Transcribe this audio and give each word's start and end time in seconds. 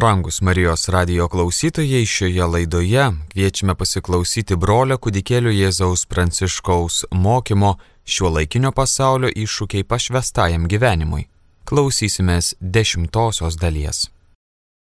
Brangus 0.00 0.40
Marijos 0.40 0.88
radio 0.88 1.28
klausytojai, 1.28 2.06
šioje 2.06 2.44
laidoje 2.46 3.02
kviečiame 3.32 3.74
pasiklausyti 3.76 4.56
brolio 4.56 4.96
kudikėlių 4.96 5.52
Jėzaus 5.52 6.06
Pranciškaus 6.08 7.02
mokymo 7.12 7.74
šiuo 8.08 8.30
laikinio 8.38 8.72
pasaulio 8.72 9.28
iššūkiai 9.28 9.84
pašvestajam 9.84 10.64
gyvenimui. 10.72 11.26
Klausysimės 11.68 12.54
dešimtosios 12.60 13.60
dalies. 13.60 14.06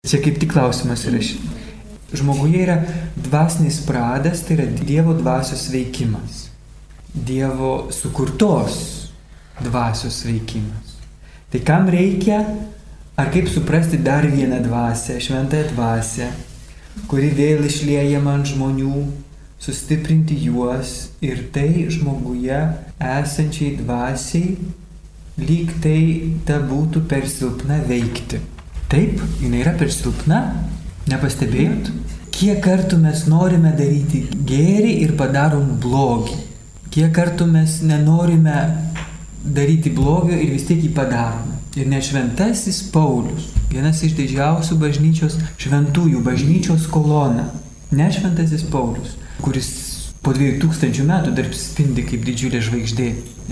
Čia 0.10 0.24
kaip 0.26 0.42
tik 0.42 0.56
klausimas 0.56 1.06
yra. 1.06 1.22
Žmoguje 2.18 2.66
yra 2.66 2.82
dvasinis 3.14 3.84
pradas, 3.86 4.42
tai 4.48 4.58
yra 4.58 4.70
Dievo 4.82 5.14
dvasios 5.14 5.70
veikimas. 5.70 6.48
Dievo 7.14 7.92
sukurtos 7.94 8.82
dvasios 9.62 10.24
veikimas. 10.26 10.98
Tai 11.54 11.62
kam 11.62 11.94
reikia 12.02 12.48
Ar 13.16 13.30
kaip 13.30 13.46
suprasti 13.50 13.98
dar 13.98 14.26
vieną 14.26 14.64
dvasę, 14.64 15.20
šventąją 15.22 15.68
dvasę, 15.76 16.32
kuri 17.06 17.28
vėl 17.38 17.62
išliejama 17.68 18.40
ant 18.40 18.50
žmonių, 18.50 19.04
sustiprinti 19.62 20.34
juos 20.48 21.12
ir 21.22 21.44
tai 21.54 21.86
žmoguje 21.94 22.58
esančiai 22.98 23.76
dvasiai, 23.78 24.56
lyg 25.38 25.76
tai 25.86 26.02
ta 26.50 26.58
būtų 26.58 27.06
per 27.06 27.30
silpna 27.30 27.78
veikti. 27.86 28.42
Taip, 28.90 29.22
jinai 29.44 29.62
yra 29.62 29.78
per 29.78 29.94
silpna, 29.94 30.42
nepastebėjot? 31.14 31.94
Kiek 32.34 32.66
kartų 32.66 32.98
mes 32.98 33.28
norime 33.30 33.78
daryti 33.78 34.26
gėrį 34.34 34.98
ir 35.06 35.14
padarom 35.22 35.76
blogį. 35.86 36.42
Kiek 36.90 37.14
kartų 37.14 37.46
mes 37.46 37.84
nenorime 37.86 38.58
daryti 39.46 39.94
blogio 39.94 40.34
ir 40.34 40.58
vis 40.58 40.66
tiek 40.66 40.82
jį 40.82 40.96
padarome. 40.98 41.53
Ir 41.74 41.88
net 41.90 42.06
šventasis 42.06 42.84
Paulius, 42.94 43.48
vienas 43.72 44.04
iš 44.06 44.12
didžiausių 44.14 44.76
bažnyčios 44.78 45.40
šventųjų, 45.58 46.20
bažnyčios 46.22 46.84
kolona, 46.94 47.48
net 47.90 48.14
šventasis 48.14 48.68
Paulius, 48.70 49.16
kuris 49.42 49.70
po 50.22 50.36
2000 50.38 51.02
metų 51.08 51.34
dar 51.34 51.50
spindi 51.58 52.04
kaip 52.06 52.28
didžiulė 52.28 52.62
žvaigždė 52.62 53.08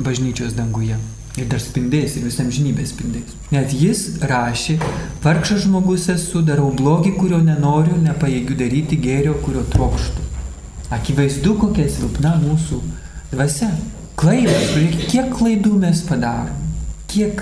bažnyčios 0.05 0.53
danguje. 0.53 0.99
Ir 1.39 1.47
dar 1.49 1.63
spindės, 1.63 2.19
ir 2.19 2.27
visam 2.27 2.51
žinybė 2.53 2.85
spindės. 2.85 3.33
Net 3.55 3.73
jis 3.73 4.03
rašė, 4.29 4.77
vargšas 5.23 5.65
žmogus 5.65 6.05
esu, 6.13 6.43
darau 6.45 6.69
blogį, 6.77 7.15
kurio 7.17 7.39
nenoriu, 7.41 7.97
nepajėgiu 8.03 8.59
daryti 8.59 9.01
gėrio, 9.01 9.33
kurio 9.41 9.65
trokštų. 9.73 10.27
Akivaizdu, 10.93 11.55
kokia 11.57 11.87
silpna 11.89 12.35
mūsų 12.43 12.83
dvasia. 13.31 13.71
Klaidos, 14.21 14.75
kiek 15.09 15.33
klaidų 15.33 15.73
mes 15.81 16.03
padarom, 16.05 16.53
kiek 17.09 17.41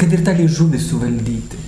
kad 0.00 0.12
ir 0.16 0.22
tą 0.24 0.32
liežuvį 0.38 0.80
suvaldyti. 0.80 1.58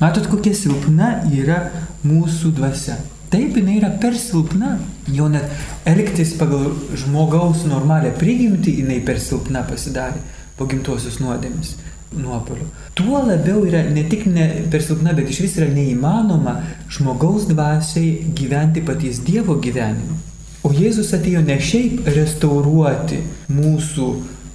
Matot, 0.00 0.28
kokia 0.30 0.54
silpna 0.56 1.10
yra 1.34 1.64
mūsų 2.06 2.54
dvasia. 2.56 2.96
Taip, 3.30 3.56
jinai 3.58 3.76
yra 3.80 3.90
per 4.02 4.16
silpna. 4.18 4.76
Jau 5.10 5.28
net 5.30 5.50
elgtis 5.88 6.32
pagal 6.38 6.70
žmogaus 6.98 7.66
normalią 7.68 8.12
prigimtį 8.18 8.76
jinai 8.80 9.00
per 9.06 9.20
silpna 9.22 9.64
pasidarė 9.66 10.22
po 10.58 10.66
gimtosios 10.70 11.18
nuodėmis 11.22 11.76
nuopolių. 12.16 12.66
Tuo 12.98 13.20
labiau 13.26 13.62
yra 13.68 13.84
ne 13.90 14.02
tik 14.10 14.24
ne 14.26 14.46
per 14.70 14.82
silpna, 14.82 15.14
bet 15.14 15.30
iš 15.30 15.42
vis 15.44 15.56
yra 15.60 15.68
neįmanoma 15.70 16.56
žmogaus 16.90 17.46
dvasiai 17.50 18.32
gyventi 18.34 18.82
paties 18.86 19.22
Dievo 19.26 19.58
gyvenimu. 19.62 20.18
O 20.66 20.72
Jėzus 20.76 21.14
atėjo 21.16 21.42
ne 21.46 21.56
šiaip 21.62 22.06
restauruoti 22.10 23.22
mūsų 23.50 24.08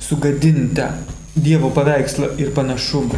sugadintą 0.05 0.91
Dievo 1.35 1.69
paveikslą 1.75 2.29
ir 2.39 2.53
panašumą. 2.55 3.17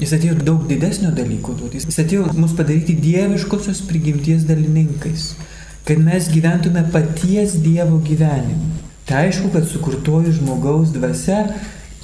Jis 0.00 0.10
atėjo 0.16 0.34
daug 0.44 0.66
didesnio 0.68 1.08
dalyko 1.16 1.54
duoti. 1.56 1.78
Jis 1.80 2.00
atėjo 2.02 2.26
mus 2.36 2.52
padaryti 2.56 2.92
dieviškosios 3.00 3.80
prigimties 3.88 4.44
dalininkais, 4.48 5.30
kad 5.88 6.02
mes 6.04 6.28
gyventume 6.32 6.82
paties 6.92 7.54
Dievo 7.64 7.96
gyvenimu. 8.04 8.68
Tai 9.08 9.24
aišku, 9.26 9.48
kad 9.54 9.64
sukurtoji 9.68 10.34
žmogaus 10.36 10.92
dvasia 10.92 11.46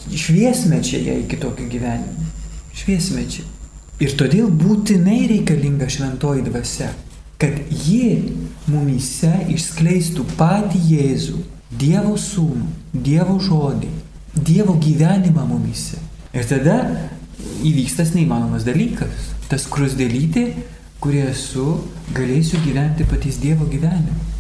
šviesmečia 0.09 1.03
ją 1.05 1.19
iki 1.27 1.37
tokio 1.41 1.69
gyvenimo. 1.69 2.31
Šviesmečia. 2.77 3.45
Ir 4.01 4.17
todėl 4.17 4.49
būtinai 4.49 5.23
reikalinga 5.35 5.89
šventoji 5.93 6.49
dvasia, 6.49 6.91
kad 7.41 7.61
ji 7.85 8.33
mumyse 8.73 9.35
išskleistų 9.53 10.25
patį 10.41 10.83
Jėzų, 10.95 11.45
Dievo 11.77 12.17
sūnų, 12.21 12.73
Dievo 13.05 13.37
žodį, 13.41 13.93
Dievo 14.37 14.77
gyvenimą 14.81 15.47
mumise. 15.49 16.01
Ir 16.37 16.45
tada 16.49 16.79
įvyks 17.65 17.97
tas 17.99 18.15
neįmanomas 18.17 18.67
dalykas. 18.67 19.33
Tas 19.51 19.67
krusdėlytė, 19.71 20.47
kurie 21.01 21.25
esu, 21.31 21.77
galėsiu 22.17 22.61
gyventi 22.65 23.07
patys 23.09 23.41
Dievo 23.43 23.69
gyvenimą. 23.71 24.35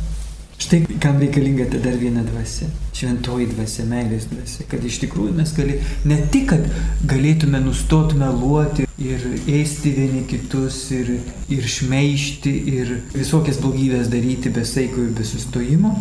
Štai 0.57 0.87
kam 1.01 1.19
reikalinga 1.21 1.67
ta 1.71 1.79
dar 1.85 1.99
viena 2.01 2.23
dvasia. 2.25 2.67
Šventoji 2.97 3.51
dvasia, 3.51 3.85
meilės 3.91 4.25
dvasia. 4.31 4.65
Kad 4.71 4.85
iš 4.89 5.03
tikrųjų 5.03 5.35
mes 5.37 5.53
gali, 5.57 5.77
ne 6.09 6.17
tik, 6.33 6.49
kad 6.55 6.65
galėtume 7.09 7.61
nustoti 7.61 8.17
meluoti 8.17 8.87
ir 8.97 9.27
ėsti 9.45 9.93
vieni 9.99 10.23
kitus 10.31 10.79
ir, 10.97 11.19
ir 11.53 11.69
šmeišti 11.69 12.55
ir 12.73 12.95
visokias 13.13 13.61
blogybės 13.61 14.09
daryti 14.13 14.53
be 14.53 14.65
saiko 14.65 15.05
ir 15.05 15.13
be 15.19 15.27
sustojimo, 15.29 15.93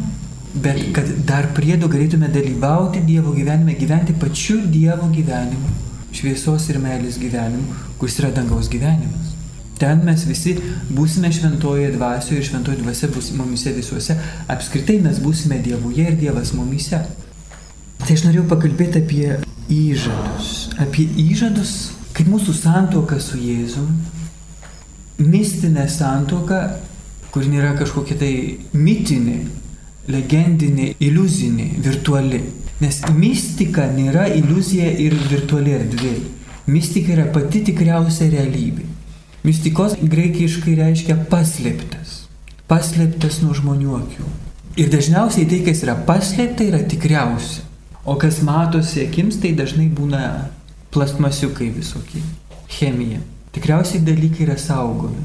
bet 0.64 0.80
kad 0.96 1.10
dar 1.28 1.50
priedo 1.56 1.90
galėtume 1.92 2.30
dalyvauti 2.32 3.04
Dievo 3.06 3.34
gyvenime, 3.36 3.76
gyventi 3.80 4.16
pačiu 4.20 4.62
Dievo 4.72 5.10
gyvenimu, 5.12 5.72
šviesos 6.16 6.70
ir 6.72 6.80
meilės 6.84 7.20
gyvenimu, 7.20 7.76
kuris 8.00 8.20
yra 8.22 8.32
dangaus 8.36 8.70
gyvenimas. 8.72 9.34
Ten 9.76 10.06
mes 10.08 10.24
visi 10.24 10.54
būsime 10.96 11.28
šventoje 11.36 11.90
dvasioje 11.98 12.40
ir 12.40 12.48
šventoje 12.48 12.80
dvasia 12.80 13.10
bus 13.12 13.34
mumise 13.36 13.74
visuose. 13.76 14.16
Apskritai 14.48 15.02
mes 15.04 15.20
būsime 15.20 15.60
Dievuje 15.64 16.06
ir 16.08 16.16
Dievas 16.20 16.54
mumise. 16.56 17.02
Tai 18.00 18.14
aš 18.14 18.24
norėjau 18.24 18.46
pakalbėti 18.48 19.02
apie 19.04 19.28
įžadus. 19.72 20.54
Apie 20.80 21.10
įžadus, 21.26 21.76
kaip 22.16 22.32
mūsų 22.32 22.56
santoka 22.56 23.20
su 23.20 23.42
Jėzum, 23.42 23.92
mistinė 25.20 25.90
santoka, 25.92 26.62
kur 27.36 27.44
nėra 27.52 27.74
kažkokia 27.76 28.16
tai 28.22 28.34
mitinė, 28.72 29.42
legendinė, 30.12 30.94
iliuzinė, 31.00 31.70
virtuali. 31.84 32.42
Nes 32.82 33.00
mistika 33.16 33.86
nėra 33.88 34.28
iliuzija 34.36 34.90
ir 35.02 35.16
virtuali 35.30 35.76
erdvė. 35.78 36.16
Mistika 36.68 37.14
yra 37.16 37.28
pati 37.32 37.62
tikriausia 37.70 38.28
realybė. 38.34 38.88
Mistikos 39.46 39.96
graikiškai 40.02 40.74
reiškia 40.80 41.16
paslėptas. 41.30 42.26
Paslėptas 42.68 43.40
nuo 43.44 43.54
žmonių 43.56 43.94
akių. 44.00 44.28
Ir 44.82 44.90
dažniausiai 44.92 45.46
tai, 45.48 45.62
kas 45.68 45.84
yra 45.86 45.96
paslėpta, 46.08 46.66
yra 46.66 46.82
tikriausia. 46.84 47.64
O 48.06 48.18
kas 48.22 48.42
matosi 48.46 49.06
akims, 49.06 49.40
tai 49.42 49.54
dažnai 49.58 49.88
būna 49.94 50.50
plastmasiukai 50.94 51.70
visokie. 51.74 52.22
Chemija. 52.70 53.22
Tikriausiai 53.56 54.04
dalykai 54.04 54.50
yra 54.50 54.58
saugomi. 54.60 55.24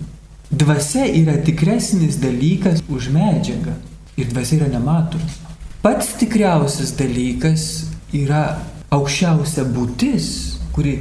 Dvasia 0.50 1.08
yra 1.08 1.36
tikresnis 1.44 2.20
dalykas 2.22 2.84
už 2.88 3.10
medžiagą 3.14 3.74
ir 4.20 4.28
dvasia 4.30 4.60
yra 4.60 4.68
nematoma. 4.72 5.30
Pats 5.80 6.12
tikriausias 6.20 6.92
dalykas 6.98 7.66
yra 8.12 8.60
aukščiausia 8.92 9.64
būtis, 9.72 10.26
kuri 10.74 10.98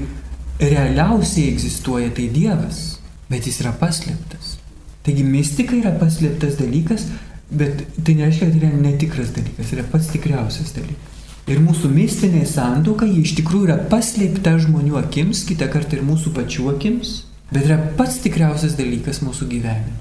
realiausiai 0.59 1.49
egzistuoja, 1.51 2.11
tai 2.15 2.29
Dievas, 2.31 2.99
bet 3.31 3.47
jis 3.47 3.59
yra 3.63 3.73
paslėptas. 3.79 4.57
Taigi 5.03 5.23
mistika 5.25 5.75
yra 5.77 5.93
paslėptas 5.99 6.57
dalykas, 6.59 7.07
bet 7.49 7.81
tai 8.05 8.15
nereiškia, 8.19 8.49
kad 8.49 8.59
tai 8.59 8.67
yra 8.67 8.81
netikras 8.83 9.31
dalykas, 9.35 9.71
yra 9.75 9.85
pats 9.91 10.11
tikriausias 10.13 10.75
dalykas. 10.75 11.15
Ir 11.49 11.61
mūsų 11.63 11.89
mistinė 11.89 12.43
santuoka, 12.45 13.07
ji 13.09 13.23
iš 13.25 13.33
tikrųjų 13.39 13.71
yra 13.71 13.79
paslėpta 13.89 14.53
žmonių 14.61 14.99
akims, 14.99 15.41
kitą 15.49 15.65
kartą 15.73 15.97
ir 15.97 16.05
mūsų 16.05 16.35
pačių 16.35 16.67
akims, 16.75 17.13
bet 17.49 17.65
yra 17.65 17.79
pats 17.97 18.19
tikriausias 18.21 18.75
dalykas 18.77 19.23
mūsų 19.25 19.47
gyvenime. 19.49 19.97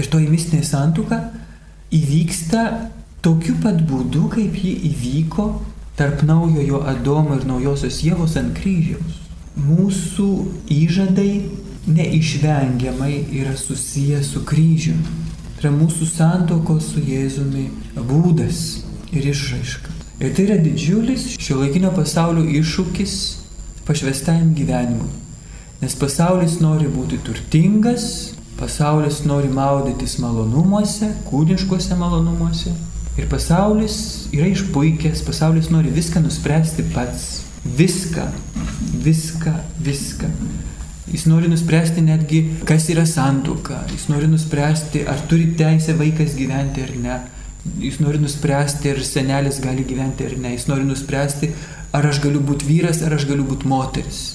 Ir 0.00 0.08
toji 0.10 0.26
mistinė 0.32 0.64
santuoka 0.66 1.20
įvyksta 1.92 2.64
tokiu 3.22 3.56
pat 3.62 3.82
būdu, 3.86 4.26
kaip 4.32 4.56
ji 4.58 4.72
įvyko 4.90 5.48
tarp 5.98 6.24
naujojo 6.26 6.82
Adomo 6.88 7.36
ir 7.36 7.44
naujosios 7.46 8.00
Jėvos 8.04 8.38
ant 8.40 8.54
kryžiaus. 8.56 9.20
Mūsų 9.62 10.28
įžadai 10.72 11.32
neišvengiamai 11.86 13.26
yra 13.36 13.56
susiję 13.56 14.22
su 14.24 14.42
kryžiumi. 14.48 15.20
Tai 15.58 15.68
yra 15.68 15.74
mūsų 15.76 16.08
santokos 16.08 16.92
su 16.94 17.02
Jėzumi 17.04 17.68
būdas 17.94 18.82
ir 19.12 19.28
išraiška. 19.28 19.92
Ir 20.22 20.32
tai 20.34 20.46
yra 20.48 20.56
didžiulis 20.62 21.32
šio 21.42 21.60
laikinio 21.60 21.92
pasaulio 21.94 22.44
iššūkis 22.60 23.14
pašvestajam 23.86 24.54
gyvenimui. 24.56 25.10
Nes 25.82 25.96
pasaulis 25.98 26.60
nori 26.62 26.86
būti 26.86 27.18
turtingas, 27.26 28.31
Pasaulis 28.62 29.24
nori 29.26 29.48
maudytis 29.50 30.20
malonumuose, 30.22 31.08
kūniškuose 31.26 31.96
malonumuose. 31.98 32.70
Ir 33.18 33.26
pasaulis 33.26 33.96
yra 34.30 34.46
išpuikęs, 34.52 35.24
pasaulis 35.26 35.66
nori 35.74 35.90
viską 35.90 36.22
nuspręsti 36.22 36.84
pats. 36.94 37.24
Viską, 37.64 38.28
viską, 39.02 39.56
viską. 39.82 40.30
Jis 41.10 41.26
nori 41.26 41.50
nuspręsti 41.50 42.06
netgi, 42.06 42.40
kas 42.68 42.86
yra 42.94 43.02
santuoka. 43.02 43.82
Jis 43.90 44.06
nori 44.12 44.30
nuspręsti, 44.30 45.02
ar 45.10 45.26
turi 45.26 45.50
teisę 45.58 45.98
vaikas 45.98 46.38
gyventi 46.38 46.86
ar 46.86 46.96
ne. 47.02 47.20
Jis 47.82 47.98
nori 47.98 48.22
nuspręsti, 48.22 48.94
ar 48.94 49.02
senelis 49.10 49.58
gali 49.64 49.82
gyventi 49.90 50.30
ar 50.30 50.38
ne. 50.38 50.54
Jis 50.54 50.70
nori 50.70 50.86
nuspręsti, 50.86 51.50
ar 51.98 52.06
aš 52.14 52.22
galiu 52.22 52.46
būti 52.46 52.70
vyras, 52.70 53.02
ar 53.02 53.18
aš 53.18 53.26
galiu 53.26 53.42
būti 53.50 53.66
moteris. 53.66 54.26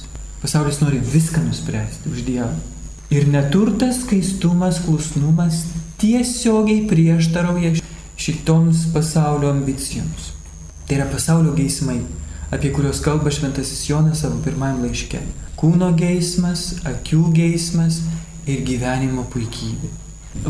Pasaulis 0.43 0.83
nori 0.83 0.99
viską 1.15 1.47
nuspręsti 1.47 2.11
už 2.11 2.27
Dievą. 2.27 2.76
Ir 3.09 3.27
neturtas, 3.31 4.01
skaistumas, 4.03 4.81
klusnumas 4.85 5.63
tiesiogiai 5.97 6.87
prieštarauja 6.89 7.73
šitoms 8.19 8.87
pasaulio 8.93 9.49
ambicijoms. 9.53 10.31
Tai 10.87 10.97
yra 10.99 11.09
pasaulio 11.11 11.55
geismai, 11.55 12.01
apie 12.51 12.71
kuriuos 12.75 12.99
kalba 13.03 13.31
Šventasis 13.31 13.89
Jonas 13.89 14.23
savo 14.23 14.41
pirmajam 14.43 14.83
laiške 14.83 15.21
kūno 15.57 15.89
geismas, 15.97 16.75
akių 16.85 17.31
geismas 17.33 18.01
ir 18.45 18.61
gyvenimo 18.65 19.25
puikybė. 19.33 19.89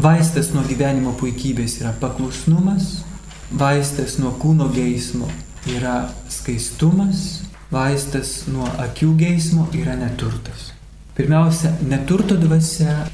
Vaistas 0.04 0.52
nuo 0.52 0.66
gyvenimo 0.68 1.14
puikybės 1.16 1.78
yra 1.80 1.94
paklusnumas, 2.02 3.06
vaistas 3.52 4.18
nuo 4.20 4.34
kūno 4.42 4.68
geismo 4.76 5.30
yra 5.72 6.10
skaistumas, 6.32 7.44
vaistas 7.72 8.42
nuo 8.52 8.68
akių 8.84 9.14
geismo 9.22 9.70
yra 9.80 9.96
neturtas. 10.00 10.74
Pirmiausia, 11.18 11.72
neturto 11.90 12.36
dvasia, 12.38 13.08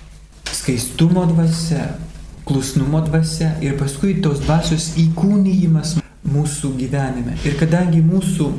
skaistumo 0.52 1.26
dvasia, 1.26 1.86
klusnumo 2.44 3.00
dvasia 3.02 3.54
ir 3.64 3.78
paskui 3.80 4.18
tos 4.20 4.42
dvasios 4.44 4.90
įkūnyjimas 5.00 5.94
mūsų 6.28 6.74
gyvenime. 6.82 7.38
Ir 7.48 7.56
kadangi 7.60 8.04
mūsų 8.04 8.50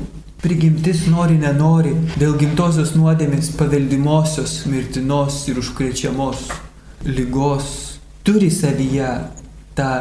Prigimtis 0.44 1.06
nori, 1.08 1.38
nenori, 1.40 1.94
dėl 2.20 2.34
gimtosios 2.36 2.90
nuodėmės 2.92 3.46
paveldimosios, 3.56 4.58
mirtinos 4.68 5.38
ir 5.48 5.56
užkrečiamos 5.62 6.42
lygos 7.08 7.70
turi 8.28 8.50
savyje 8.52 9.08
tą 9.76 9.92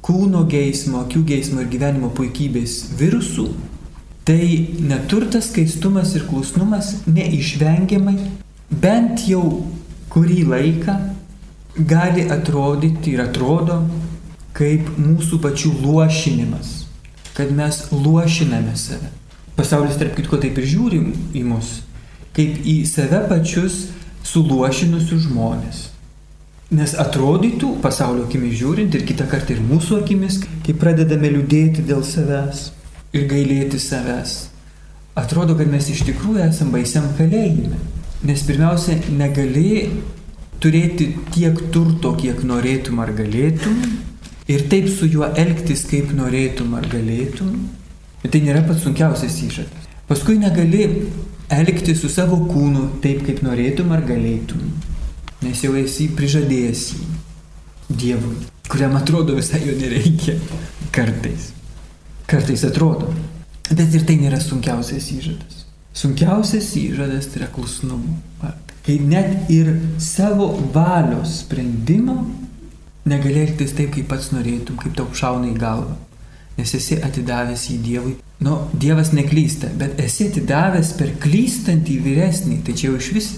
kūno 0.00 0.46
geismo, 0.48 1.02
akių 1.04 1.20
geismo 1.28 1.60
ir 1.60 1.68
gyvenimo 1.74 2.08
puikybės 2.16 2.78
virusų, 2.96 3.50
tai 4.24 4.48
neturtas, 4.80 5.50
skaistumas 5.52 6.16
ir 6.16 6.24
klusnumas 6.30 6.94
neišvengiamai 7.04 8.16
bent 8.72 9.26
jau 9.28 9.44
kurį 10.12 10.42
laiką 10.48 10.96
gali 11.88 12.26
atrodyti 12.30 13.14
ir 13.14 13.24
atrodo 13.24 13.82
kaip 14.56 14.90
mūsų 15.00 15.38
pačių 15.40 15.72
luošinimas, 15.80 16.72
kad 17.36 17.52
mes 17.56 17.86
luošiname 17.92 18.74
save. 18.76 19.08
Pasaulis, 19.56 19.96
tarp 20.00 20.16
kitko, 20.16 20.38
taip 20.40 20.58
ir 20.60 20.68
žiūri 20.68 21.00
į 21.36 21.44
mus, 21.48 21.80
kaip 22.36 22.60
į 22.68 22.82
save 22.88 23.22
pačius 23.30 23.86
suluošinusius 24.28 25.26
žmonės. 25.26 25.88
Nes 26.72 26.94
atrodytų 26.96 27.74
pasaulio 27.84 28.24
akimis 28.24 28.56
žiūrint 28.60 28.94
ir 28.96 29.04
kitą 29.08 29.26
kartą 29.28 29.56
ir 29.56 29.64
mūsų 29.64 30.02
akimis, 30.02 30.38
kai 30.64 30.76
pradedame 30.76 31.28
liūdėti 31.34 31.84
dėl 31.84 32.00
savęs 32.04 32.70
ir 33.12 33.26
gailėti 33.28 33.80
savęs, 33.80 34.36
atrodo, 35.20 35.56
kad 35.58 35.68
mes 35.68 35.90
iš 35.92 36.04
tikrųjų 36.08 36.46
esame 36.46 36.78
baisiam 36.78 37.10
kalėjime. 37.18 37.80
Nes 38.22 38.42
pirmiausia, 38.46 39.00
negali 39.18 39.90
turėti 40.62 41.12
tiek 41.34 41.58
turto, 41.74 42.14
kiek 42.18 42.44
norėtum 42.46 43.00
ar 43.02 43.10
galėtum, 43.18 43.78
ir 44.52 44.66
taip 44.70 44.88
su 44.92 45.08
juo 45.10 45.26
elgtis, 45.38 45.86
kaip 45.90 46.12
norėtum 46.14 46.76
ar 46.78 46.86
galėtum, 46.92 47.56
Bet 48.22 48.36
tai 48.36 48.42
nėra 48.44 48.62
pats 48.66 48.84
sunkiausias 48.86 49.36
įžadas. 49.42 49.88
Paskui 50.06 50.36
negali 50.38 50.84
elgti 51.52 51.94
su 51.98 52.10
savo 52.10 52.38
kūnu 52.46 53.00
taip, 53.02 53.24
kaip 53.26 53.42
norėtum 53.42 53.90
ar 53.94 54.04
galėtum, 54.06 54.62
nes 55.42 55.62
jau 55.64 55.74
esi 55.78 56.08
prižadėjęs 56.16 56.86
jį 56.94 57.08
Dievui, 57.92 58.38
kuriam 58.72 58.94
atrodo 58.96 59.34
visai 59.36 59.58
jo 59.66 59.74
nereikia. 59.76 60.38
Kartais. 60.94 61.50
Kartais 62.30 62.62
atrodo. 62.64 63.10
Bet 63.68 63.92
ir 63.92 64.06
tai 64.08 64.16
nėra 64.20 64.38
sunkiausias 64.40 65.10
įžadas. 65.12 65.61
Sunkiausias 65.96 66.70
įžadas 66.80 67.28
tai 67.32 67.42
yra 67.42 67.50
klusnumo. 67.52 68.18
Kai 68.82 68.96
net 68.98 69.50
ir 69.52 69.74
savo 70.02 70.48
valios 70.74 71.42
sprendimo 71.42 72.16
negali 73.06 73.44
elgtis 73.44 73.76
taip, 73.76 73.92
kaip 73.94 74.08
pats 74.10 74.32
norėtum, 74.34 74.78
kaip 74.80 74.96
tau 74.98 75.06
šauna 75.14 75.52
į 75.52 75.58
galvą 75.60 75.98
nes 76.58 76.74
esi 76.76 76.98
atidavęs 77.02 77.64
jį 77.70 77.78
Dievui. 77.86 78.14
Nu, 78.42 78.56
Dievas 78.74 79.12
neklysta, 79.14 79.70
bet 79.78 80.00
esi 80.02 80.28
atidavęs 80.30 80.94
per 80.98 81.14
klystantį 81.22 81.98
vyresnį, 82.04 82.60
tai 82.66 82.76
čia 82.78 82.90
jau 82.90 82.98
iš 82.98 83.10
vis 83.16 83.30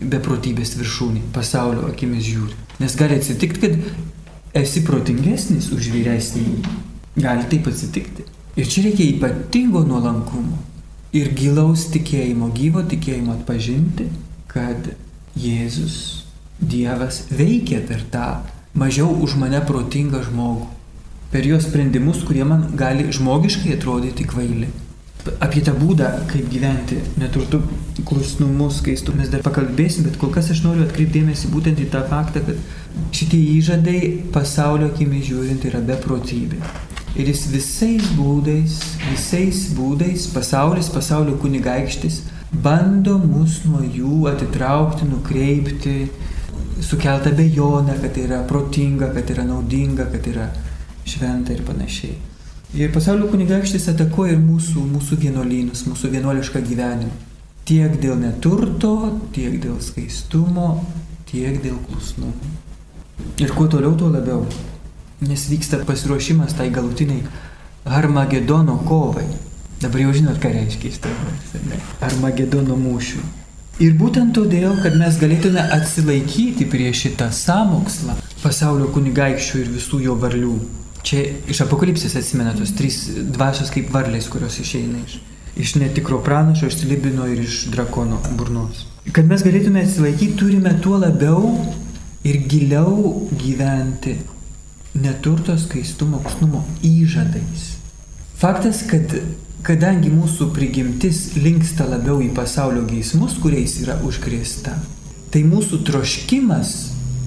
beprotybės 0.00 0.74
viršūnė, 0.78 1.26
pasaulio 1.34 1.86
akimis 1.90 2.26
žiūri. 2.26 2.58
Nes 2.82 2.96
gali 2.98 3.18
atsitikti, 3.20 3.62
kad 3.62 4.62
esi 4.62 4.82
protingesnis 4.86 5.70
už 5.74 5.90
vyresnį. 5.94 6.46
Gali 7.16 7.46
taip 7.50 7.68
atsitikti. 7.68 8.24
Ir 8.56 8.68
čia 8.68 8.86
reikia 8.86 9.08
ypatingo 9.14 9.82
nuolankumo 9.88 10.58
ir 11.12 11.32
gilaus 11.36 11.86
tikėjimo, 11.92 12.50
gyvo 12.56 12.82
tikėjimo 12.88 13.36
atpažinti, 13.36 14.08
kad 14.52 14.92
Jėzus, 15.38 15.96
Dievas 16.62 17.24
veikia 17.34 17.80
per 17.88 18.04
tą 18.12 18.26
mažiau 18.78 19.10
už 19.24 19.34
mane 19.40 19.58
protingą 19.66 20.22
žmogų 20.28 20.68
per 21.32 21.46
jos 21.48 21.64
sprendimus, 21.64 22.22
kurie 22.28 22.44
man 22.44 22.66
gali 22.76 23.08
žmogiškai 23.12 23.72
atrodyti 23.78 24.26
kvaili. 24.28 24.68
Apie 25.40 25.62
tą 25.64 25.72
būdą, 25.78 26.08
kaip 26.28 26.48
gyventi 26.50 26.98
neturtų 27.22 27.60
klusnumu, 28.04 28.68
skaistu 28.74 29.14
mes 29.16 29.30
dar 29.32 29.44
pakalbėsim, 29.46 30.04
bet 30.04 30.18
kol 30.20 30.32
kas 30.34 30.50
aš 30.52 30.64
noriu 30.66 30.84
atkreipdėmėsi 30.84 31.48
būtent 31.54 31.80
į 31.80 31.88
tą 31.94 32.02
faktą, 32.10 32.42
kad 32.44 33.14
šitie 33.16 33.38
įžadai 33.54 34.00
pasaulio 34.34 34.90
akimi 34.90 35.22
žiūrint 35.24 35.64
yra 35.70 35.80
beprotybė. 35.92 36.58
Ir 37.12 37.28
jis 37.28 37.42
visais 37.52 38.06
būdais, 38.16 38.78
visais 39.10 39.66
būdais, 39.76 40.30
pasaulis, 40.32 40.88
pasaulio 40.88 41.34
kunigaikštis, 41.42 42.22
bando 42.64 43.18
mus 43.20 43.58
nuo 43.68 43.82
jų 43.84 44.30
atitraukti, 44.30 45.04
nukreipti, 45.10 45.96
sukeltą 46.80 47.34
bejonę, 47.36 47.98
kad 48.00 48.14
tai 48.16 48.24
yra 48.30 48.40
protinga, 48.48 49.10
kad 49.12 49.28
tai 49.28 49.36
yra 49.36 49.44
naudinga, 49.50 50.08
kad 50.08 50.24
tai 50.24 50.32
yra 50.32 50.48
šventą 51.04 51.52
ir 51.52 51.62
panašiai. 51.68 52.16
Ir 52.80 52.92
pasaulio 52.96 53.28
kunigaikštis 53.28 53.90
atakuoja 53.92 54.32
ir 54.32 54.40
mūsų, 54.40 54.86
mūsų 54.94 55.20
vienuolynus, 55.26 55.84
mūsų 55.90 56.14
vienuolišką 56.16 56.64
gyvenimą. 56.64 57.12
Tiek 57.68 58.00
dėl 58.00 58.16
neturto, 58.24 58.96
tiek 59.36 59.60
dėl 59.60 59.76
skaistumo, 59.84 60.78
tiek 61.28 61.60
dėl 61.62 61.76
klusnumo. 61.86 62.56
Ir 63.38 63.52
kuo 63.52 63.68
toliau, 63.68 63.92
tuo 64.00 64.08
labiau. 64.10 64.46
Nes 65.22 65.46
vyksta 65.50 65.82
pasiruošimas 65.86 66.56
tai 66.58 66.70
galutiniai 66.74 67.22
Armagedono 67.84 68.76
kovai. 68.88 69.26
Dabar 69.82 70.04
jau 70.04 70.12
žinot, 70.14 70.38
ką 70.42 70.50
reiškia 70.54 70.90
istorija. 70.90 71.78
Armagedono 72.02 72.76
mūšių. 72.78 73.22
Ir 73.82 73.96
būtent 73.98 74.34
todėl, 74.36 74.76
kad 74.84 74.94
mes 75.00 75.16
galėtume 75.18 75.62
atsilaikyti 75.78 76.68
prieš 76.70 77.06
šitą 77.06 77.32
samokslą 77.34 78.18
pasaulio 78.42 78.90
kunigaikščių 78.94 79.64
ir 79.64 79.74
visų 79.78 80.02
jo 80.04 80.14
varlių, 80.22 80.54
Čia 81.02 81.22
iš 81.50 81.64
apokalipsės 81.64 82.14
atsimena 82.18 82.52
tos 82.54 82.70
trys 82.78 83.00
dvasios 83.34 83.72
kaip 83.74 83.90
varlės, 83.94 84.28
kurios 84.30 84.60
išeina 84.62 85.00
iš, 85.02 85.16
iš 85.58 85.74
netikro 85.80 86.20
pranašo, 86.22 86.68
iš 86.70 86.84
Libino 86.86 87.26
ir 87.26 87.42
iš 87.42 87.64
drakono 87.72 88.20
burnos. 88.38 88.84
Kad 89.10 89.26
mes 89.26 89.42
galėtume 89.42 89.82
atsilaikyti, 89.82 90.36
turime 90.38 90.76
tuo 90.82 91.00
labiau 91.02 91.56
ir 92.22 92.38
giliau 92.46 93.26
gyventi 93.34 94.14
neturto 94.94 95.56
skaistumo, 95.58 96.20
kusnumo 96.24 96.64
įžadais. 96.84 97.76
Faktas, 98.36 98.82
kad 98.88 99.14
kadangi 99.66 100.10
mūsų 100.12 100.50
prigimtis 100.56 101.32
linksta 101.38 101.86
labiau 101.88 102.20
į 102.24 102.32
pasaulio 102.36 102.82
geismus, 102.88 103.38
kuriais 103.40 103.78
yra 103.84 104.00
užkrėsta, 104.04 104.74
tai 105.32 105.44
mūsų 105.46 105.82
troškimas 105.86 106.74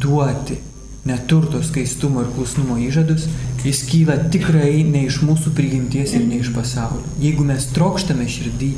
duoti 0.03 0.60
neturto 1.05 1.62
skaistumo 1.63 2.25
ir 2.25 2.31
klusnumo 2.36 2.77
įžadus, 2.81 3.27
jis 3.63 3.84
kyla 3.89 4.17
tikrai 4.34 4.84
ne 4.84 5.05
iš 5.05 5.22
mūsų 5.25 5.53
prigimties 5.57 6.15
ir 6.17 6.25
ne 6.27 6.41
iš 6.41 6.51
pasaulio. 6.53 7.05
Jeigu 7.22 7.45
mes 7.48 7.69
trokštame 7.77 8.27
širdį 8.29 8.72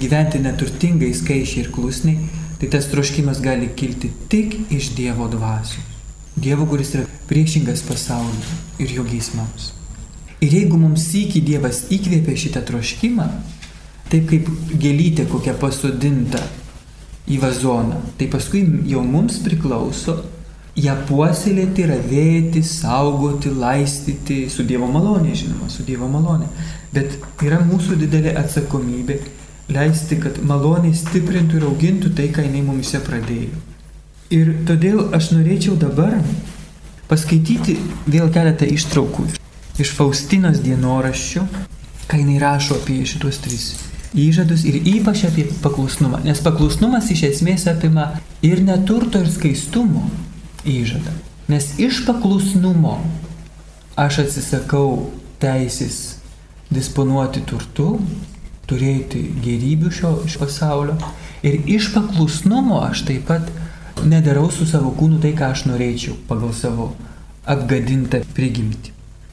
gyventi 0.00 0.42
neturtingai, 0.42 1.12
skaičiai 1.14 1.66
ir 1.66 1.72
klusniai, 1.72 2.30
tai 2.60 2.72
tas 2.72 2.88
troškimas 2.90 3.44
gali 3.44 3.70
kilti 3.76 4.12
tik 4.32 4.56
iš 4.72 4.94
Dievo 4.96 5.28
dvasios. 5.32 5.93
Dievo, 6.36 6.66
kuris 6.66 6.94
yra 6.96 7.06
priešingas 7.28 7.84
pasauliu 7.86 8.58
ir 8.82 8.90
jo 8.96 9.04
geismams. 9.06 9.72
Ir 10.42 10.52
jeigu 10.58 10.76
mums 10.76 11.06
sykį 11.12 11.40
Dievas 11.46 11.84
įkvėpė 11.94 12.34
šitą 12.36 12.64
troškimą, 12.68 13.28
taip 14.10 14.26
kaip 14.32 14.50
gėlytė 14.82 15.28
kokia 15.30 15.54
pasodinta 15.60 16.42
į 17.30 17.38
vazoną, 17.40 18.02
tai 18.18 18.28
paskui 18.32 18.64
jau 18.90 19.04
mums 19.06 19.38
priklauso 19.44 20.18
ją 20.76 20.96
puoselėti, 21.08 21.86
ravėti, 21.88 22.64
saugoti, 22.66 23.52
laistyti 23.54 24.42
su 24.50 24.66
Dievo 24.66 24.88
malonė, 24.90 25.36
žinoma, 25.38 25.70
su 25.70 25.86
Dievo 25.86 26.10
malonė. 26.10 26.50
Bet 26.94 27.14
yra 27.46 27.60
mūsų 27.64 27.98
didelė 28.02 28.34
atsakomybė 28.42 29.20
leisti, 29.74 30.18
kad 30.20 30.42
maloniai 30.44 30.96
stiprintų 30.98 31.60
ir 31.60 31.68
augintų 31.70 32.12
tai, 32.18 32.28
ką 32.34 32.44
jinai 32.44 32.66
mumise 32.66 33.00
pradėjo. 33.06 33.62
Ir 34.34 34.50
todėl 34.66 35.12
aš 35.14 35.30
norėčiau 35.36 35.76
dabar 35.78 36.16
paskaityti 37.06 37.76
vėl 38.10 38.30
keletą 38.34 38.66
ištraukų 38.66 39.28
iš 39.78 39.90
Faustinos 39.94 40.58
dienoraščių, 40.64 41.42
ką 42.10 42.18
jinai 42.18 42.40
rašo 42.42 42.78
apie 42.80 43.02
šitos 43.06 43.38
tris 43.44 43.66
įžadus 44.14 44.64
ir 44.66 44.78
ypač 44.86 45.24
apie 45.28 45.46
paklusnumą. 45.62 46.22
Nes 46.26 46.42
paklusnumas 46.42 47.10
iš 47.14 47.24
esmės 47.30 47.66
apima 47.70 48.12
ir 48.46 48.62
neturto, 48.66 49.22
ir 49.22 49.30
skaistumo 49.30 50.06
įžadą. 50.66 51.14
Nes 51.50 51.74
iš 51.82 52.04
paklusnumo 52.06 52.96
aš 54.00 54.24
atsisakau 54.24 55.10
teisės 55.42 56.20
disponuoti 56.74 57.42
turtu, 57.46 57.98
turėti 58.70 59.26
gerybių 59.44 59.90
šio, 59.92 60.14
šio 60.30 60.40
pasaulio. 60.46 60.96
Ir 61.44 61.60
iš 61.68 61.90
paklusnumo 61.94 62.80
aš 62.86 63.04
taip 63.10 63.26
pat 63.28 63.50
nedarau 64.02 64.50
su 64.50 64.66
savo 64.66 64.92
kūnu 64.98 65.20
tai, 65.22 65.32
ką 65.38 65.52
aš 65.54 65.66
norėčiau 65.70 66.18
pagal 66.28 66.52
savo 66.56 66.90
apgadintą 67.46 68.22
prigimtį. 68.34 68.92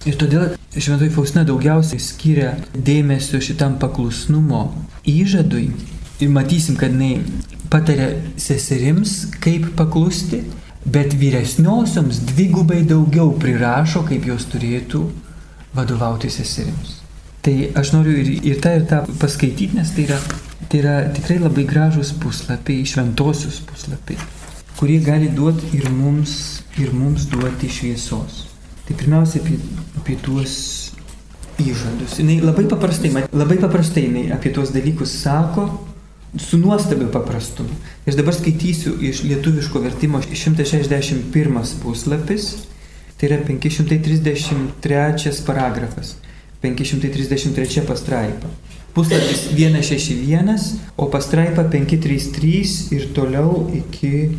Ir 0.10 0.18
todėl 0.18 0.56
Šventoji 0.74 1.12
Faustina 1.13 1.44
daugiausiai 1.46 2.01
skiria 2.01 2.56
dėmesio 2.74 3.41
šitam 3.44 3.77
paklusnumo 3.82 4.63
įžadui. 5.06 5.68
Ir 6.22 6.32
matysim, 6.34 6.77
kad 6.77 6.94
jinai 6.94 7.22
patarė 7.70 8.08
seserims, 8.41 9.27
kaip 9.41 9.72
paklusti, 9.77 10.41
bet 10.86 11.13
vyresniosioms 11.18 12.24
dvigubai 12.32 12.82
daugiau 12.89 13.30
prirašo, 13.38 14.03
kaip 14.10 14.25
jos 14.30 14.48
turėtų 14.50 15.03
vadovauti 15.77 16.32
seserims. 16.34 16.98
Tai 17.46 17.56
aš 17.77 17.94
noriu 17.96 18.18
ir, 18.22 18.34
ir 18.46 18.62
tą, 18.62 18.75
ir 18.77 18.86
tą 18.89 19.01
paskaityti, 19.22 19.77
nes 19.77 19.94
tai 19.96 20.06
yra, 20.10 20.18
tai 20.70 20.82
yra 20.82 20.96
tikrai 21.13 21.39
labai 21.41 21.65
gražus 21.70 22.12
puslapiai, 22.22 22.86
šventosius 22.89 23.62
puslapiai, 23.70 24.18
kurie 24.82 24.98
gali 25.06 25.28
duoti 25.30 25.68
ir 25.78 25.86
mums, 25.94 26.64
ir 26.82 26.90
mums 26.90 27.28
duoti 27.30 27.70
šviesos. 27.70 28.48
Tai 28.88 28.96
pirmiausia 28.98 29.44
apie, 29.44 29.60
apie 30.02 30.16
tuos 30.26 30.56
įžadus. 31.62 32.18
Jis 32.18 32.42
labai 32.42 32.66
paprastai, 32.66 33.12
labai 33.30 33.60
paprastai 33.62 34.08
apie 34.34 34.50
tuos 34.56 34.74
dalykus 34.74 35.14
sako, 35.22 35.68
su 36.42 36.58
nuostabiu 36.58 37.12
paprastumu. 37.14 37.78
Aš 38.10 38.18
dabar 38.18 38.34
skaitysiu 38.34 38.96
iš 39.06 39.22
lietuviško 39.28 39.84
vertimo 39.86 40.24
161 40.26 41.30
puslapis, 41.84 42.50
tai 43.22 43.30
yra 43.30 43.38
533 43.46 45.46
paragrafas, 45.46 46.16
533 46.66 47.86
pastraipa. 47.86 48.50
Puslapis 48.94 49.46
161, 49.54 50.58
o 50.98 51.06
pastraipa 51.12 51.68
533 51.70 52.96
ir 52.96 53.12
toliau 53.16 53.70
iki, 53.76 54.32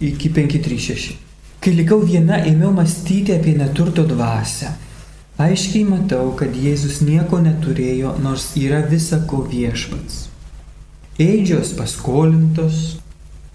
iki 0.00 0.30
536. 0.30 1.16
Kai 1.60 1.72
likau 1.74 2.02
viena, 2.04 2.38
ėmiau 2.46 2.72
mąstyti 2.74 3.34
apie 3.34 3.56
neturto 3.56 4.04
dvasę. 4.06 4.74
Aiškiai 5.40 5.84
matau, 5.88 6.30
kad 6.36 6.54
Jėzus 6.56 7.02
nieko 7.04 7.40
neturėjo, 7.44 8.14
nors 8.24 8.52
yra 8.56 8.80
visako 8.88 9.42
viešpats. 9.50 10.28
Eidžios 11.20 11.72
paskolintos, 11.76 12.98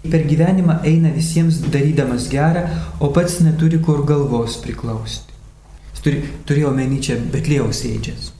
per 0.02 0.26
gyvenimą 0.26 0.80
eina 0.86 1.10
visiems 1.14 1.60
darydamas 1.72 2.28
gerą, 2.30 2.66
o 3.00 3.10
pats 3.14 3.40
neturi 3.42 3.80
kur 3.82 4.04
galvos 4.06 4.58
priklausti. 4.62 5.34
Jis 5.92 6.04
turi, 6.04 6.22
turėjo 6.46 6.74
omeny 6.74 7.00
čia 7.02 7.18
Betlėjaus 7.32 7.84
eidžias, 7.86 8.30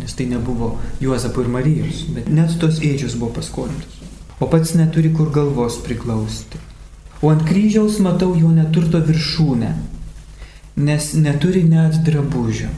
nes 0.00 0.16
tai 0.16 0.28
nebuvo 0.32 0.74
Juozapo 1.04 1.44
ir 1.44 1.52
Marijos, 1.52 2.04
bet 2.16 2.32
net 2.32 2.56
tos 2.60 2.80
eidžios 2.80 3.16
buvo 3.20 3.36
paskolintos. 3.40 4.00
O 4.40 4.48
pats 4.52 4.74
neturi 4.76 5.12
kur 5.16 5.32
galvos 5.32 5.78
priklausti 5.84 6.60
o 7.22 7.30
ant 7.30 7.44
kryžiaus 7.46 8.00
matau 8.02 8.34
jo 8.36 8.50
neturto 8.50 9.00
viršūnę, 9.06 9.70
nes 10.76 11.12
neturi 11.14 11.62
net 11.68 12.00
drabužio. 12.06 12.70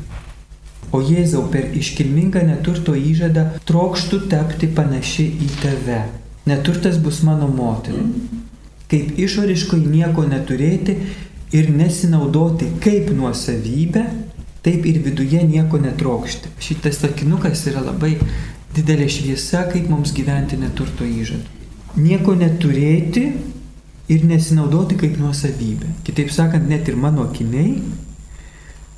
O 0.95 1.01
Jėzau 1.03 1.49
per 1.51 1.73
iškilmingą 1.75 2.45
neturto 2.47 2.95
įžadą 2.95 3.47
trokštų 3.67 4.21
tapti 4.31 4.69
panaši 4.71 5.25
į 5.43 5.49
tave. 5.63 6.03
Neturtas 6.47 7.01
bus 7.03 7.23
mano 7.27 7.49
motina. 7.49 8.05
Kaip 8.91 9.17
išoriškai 9.19 9.81
nieko 9.81 10.27
neturėti 10.29 10.95
ir 11.57 11.71
nesinaudoti 11.73 12.69
kaip 12.85 13.11
nuosavybę, 13.17 14.05
taip 14.63 14.87
ir 14.87 15.01
viduje 15.03 15.41
nieko 15.49 15.81
netrokšti. 15.81 16.53
Šitas 16.63 17.01
sakinukas 17.03 17.65
yra 17.73 17.83
labai 17.89 18.19
didelė 18.77 19.09
šviesa, 19.11 19.65
kaip 19.73 19.89
mums 19.91 20.13
gyventi 20.15 20.61
neturto 20.61 21.09
įžadą. 21.09 21.49
Nieko 21.97 22.37
neturėti 22.39 23.25
ir 24.13 24.25
nesinaudoti 24.29 24.99
kaip 25.01 25.17
nuosavybė. 25.21 25.93
Kitaip 26.05 26.33
sakant, 26.35 26.67
net 26.69 26.89
ir 26.89 26.99
mano 27.01 27.25
akiniai, 27.29 27.79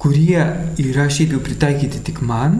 kurie 0.02 0.40
yra 0.82 1.06
šiaip 1.12 1.36
jau 1.36 1.42
pritaikyti 1.44 2.02
tik 2.08 2.20
man, 2.26 2.58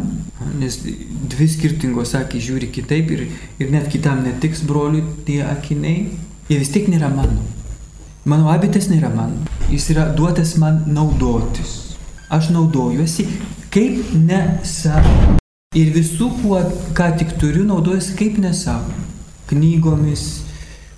nes 0.61 0.79
dvi 0.83 1.49
skirtingos 1.51 2.15
akis 2.19 2.47
žiūri 2.47 2.71
kitaip 2.75 3.11
ir, 3.17 3.27
ir 3.61 3.73
net 3.75 3.91
kitam 3.93 4.23
netiks 4.25 4.65
broliui 4.67 5.05
tie 5.27 5.43
akiniai, 5.47 6.07
jie 6.49 6.61
vis 6.61 6.73
tiek 6.75 6.89
nėra 6.93 7.11
mano. 7.13 7.43
Mano 8.27 8.51
abitas 8.51 8.89
nėra 8.91 9.13
mano, 9.15 9.45
jis 9.71 9.91
yra 9.95 10.09
duotas 10.17 10.57
man 10.59 10.83
naudotis. 10.91 11.97
Aš 12.33 12.51
naudojuosi 12.51 13.27
kaip 13.71 14.15
ne 14.19 14.41
savo. 14.67 15.37
Ir 15.77 15.93
visų, 15.95 16.31
kuo, 16.41 16.59
ką 16.97 17.11
tik 17.21 17.37
turiu, 17.39 17.63
naudojuosi 17.69 18.17
kaip 18.19 18.41
ne 18.43 18.51
savo. 18.57 18.91
Knygomis, 19.47 20.25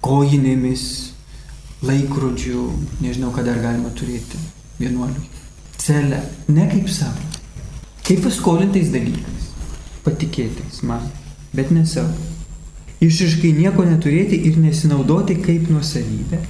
kojinėmis, 0.00 0.84
laikrodžių, 1.86 2.62
nežinau, 3.02 3.30
ką 3.34 3.44
dar 3.46 3.60
galima 3.62 3.90
turėti 3.94 4.38
vienuoliui. 4.80 5.26
Celę, 5.78 6.22
ne 6.50 6.66
kaip 6.70 6.88
savo. 6.90 7.22
Kaip 8.06 8.24
paskolintais 8.24 8.90
dalykais, 8.90 9.50
patikėtais 10.04 10.82
man, 10.88 11.04
bet 11.54 11.70
ne 11.74 11.84
savo. 11.86 12.14
Išiškai 13.04 13.52
nieko 13.54 13.84
neturėti 13.86 14.40
ir 14.48 14.56
nesinaudoti 14.58 15.36
kaip 15.44 15.68
nuosavybė. 15.70 16.40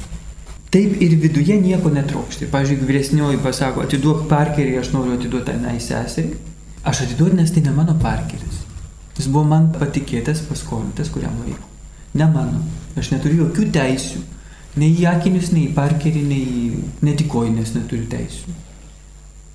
Taip 0.72 1.02
ir 1.04 1.16
viduje 1.20 1.56
nieko 1.60 1.92
netrokšti. 1.92 2.48
Pavyzdžiui, 2.52 2.86
vyresnioji 2.88 3.40
pasako, 3.44 3.84
atiduok 3.84 4.24
parkerį, 4.30 4.78
aš 4.80 4.92
noriu 4.94 5.16
atiduoti 5.16 5.52
tenai 5.52 5.76
seserį. 5.80 6.40
Aš 6.88 7.04
atiduodu, 7.04 7.36
nes 7.40 7.52
tai 7.52 7.64
ne 7.64 7.72
mano 7.76 7.96
parkeris. 8.00 8.64
Jis 9.18 9.28
buvo 9.28 9.44
man 9.50 9.70
patikėtas, 9.74 10.40
paskolintas 10.48 11.10
kuriam 11.12 11.36
laikui. 11.42 11.68
Ne 12.16 12.28
mano. 12.32 12.60
Aš 13.00 13.10
neturiu 13.12 13.46
jokių 13.46 13.68
teisių 13.74 14.20
Nei 14.76 14.92
į 14.92 15.06
akinius, 15.10 15.52
nei 15.54 15.68
į 15.70 15.74
parkerį, 15.74 16.22
nei 16.28 16.42
į 16.44 17.06
netikojinės 17.08 17.74
neturi 17.74 18.06
teisų. 18.10 18.56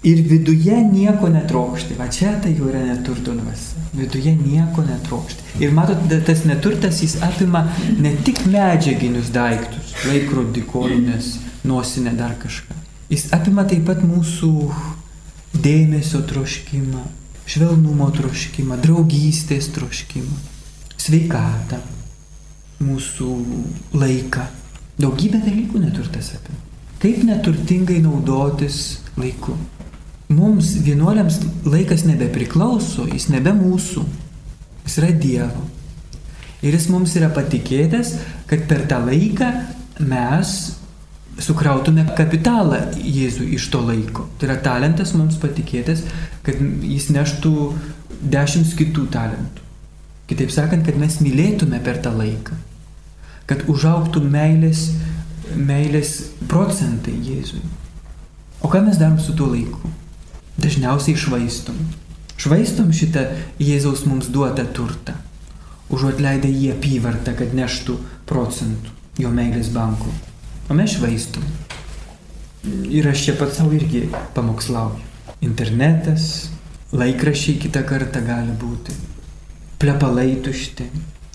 Ir 0.03 0.20
viduje 0.27 0.75
nieko 0.84 1.29
netrokšti. 1.32 1.96
Va 1.96 2.10
čia 2.12 2.34
tai 2.43 2.51
jau 2.58 2.67
yra 2.67 2.82
neturto 2.84 3.32
dvasia. 3.38 3.79
Viduje 3.96 4.34
nieko 4.36 4.84
netrokšti. 4.84 5.62
Ir 5.63 5.72
matot, 5.72 6.01
tas 6.27 6.43
neturtas 6.50 7.00
jis 7.05 7.15
apima 7.24 7.62
ne 8.03 8.12
tik 8.25 8.41
medžiaginius 8.51 9.32
daiktus, 9.32 9.93
laikrodį, 10.10 10.65
kojinės, 10.74 11.38
nosinę, 11.63 12.17
dar 12.20 12.36
kažką. 12.41 12.75
Jis 13.13 13.29
apima 13.36 13.63
taip 13.70 13.86
pat 13.88 14.01
mūsų 14.03 14.51
dėmesio 15.63 16.24
troškimą, 16.27 17.03
švelnumo 17.48 18.10
troškimą, 18.17 18.82
draugystės 18.84 19.70
troškimą, 19.75 20.36
sveikatą, 20.98 21.79
mūsų 22.84 23.29
laiką. 23.96 24.50
Daugybė 25.01 25.39
dalykų 25.41 25.81
neturtas 25.81 26.33
apima. 26.38 26.59
Kaip 27.01 27.23
neturtingai 27.25 27.97
naudotis 28.03 29.00
laiku. 29.17 29.55
Mums 30.33 30.75
vienuoliams 30.85 31.39
laikas 31.67 32.05
nebepriklauso, 32.07 33.07
jis 33.09 33.27
nebe 33.33 33.51
mūsų, 33.57 34.03
jis 34.85 35.00
yra 35.01 35.09
Dievo. 35.25 35.65
Ir 36.63 36.77
jis 36.77 36.88
mums 36.93 37.15
yra 37.19 37.27
patikėtas, 37.33 38.13
kad 38.47 38.63
per 38.69 38.85
tą 38.89 39.01
laiką 39.03 39.50
mes 40.07 40.53
sukrautume 41.43 42.05
kapitalą 42.15 42.79
Jėzui 42.93 43.50
iš 43.57 43.67
to 43.73 43.81
laiko. 43.83 44.29
Tai 44.38 44.47
yra 44.51 44.59
talentas 44.63 45.15
mums 45.17 45.39
patikėtas, 45.41 46.05
kad 46.45 46.62
jis 46.85 47.09
neštų 47.12 47.55
dešimt 48.23 48.77
kitų 48.79 49.09
talentų. 49.12 49.65
Kitaip 50.29 50.53
sakant, 50.55 50.85
kad 50.88 50.95
mes 51.01 51.17
mylėtume 51.19 51.81
per 51.83 52.00
tą 52.05 52.13
laiką 52.15 52.55
kad 53.50 53.65
užauktų 53.71 54.23
meilės, 54.23 54.88
meilės 55.55 56.13
procentai 56.50 57.15
Jėzui. 57.25 57.62
O 58.63 58.71
ką 58.71 58.83
mes 58.85 59.00
darom 59.01 59.19
su 59.19 59.35
tuo 59.35 59.50
laiku? 59.51 59.91
Dažniausiai 60.62 61.17
švaistom. 61.19 61.77
Švaistom 62.39 62.91
šitą 62.95 63.25
Jėzaus 63.62 64.05
mums 64.07 64.29
duotą 64.33 64.65
turtą, 64.75 65.15
užuot 65.93 66.21
leidę 66.23 66.50
jį 66.50 66.73
apyvartą, 66.77 67.35
kad 67.38 67.53
neštų 67.55 67.97
procentų 68.29 68.93
jo 69.21 69.29
meilės 69.33 69.69
bankų. 69.73 70.12
O 70.71 70.77
mes 70.77 70.95
švaistom. 70.95 71.43
Ir 72.63 73.09
aš 73.12 73.25
čia 73.27 73.35
pats 73.38 73.59
savo 73.59 73.75
irgi 73.75 74.05
pamokslauju. 74.35 75.01
Internetas, 75.43 76.50
laikrašiai 76.95 77.57
kitą 77.59 77.81
kartą 77.83 78.21
gali 78.23 78.53
būti, 78.55 78.95
plepalai 79.81 80.38
tušti, 80.45 80.88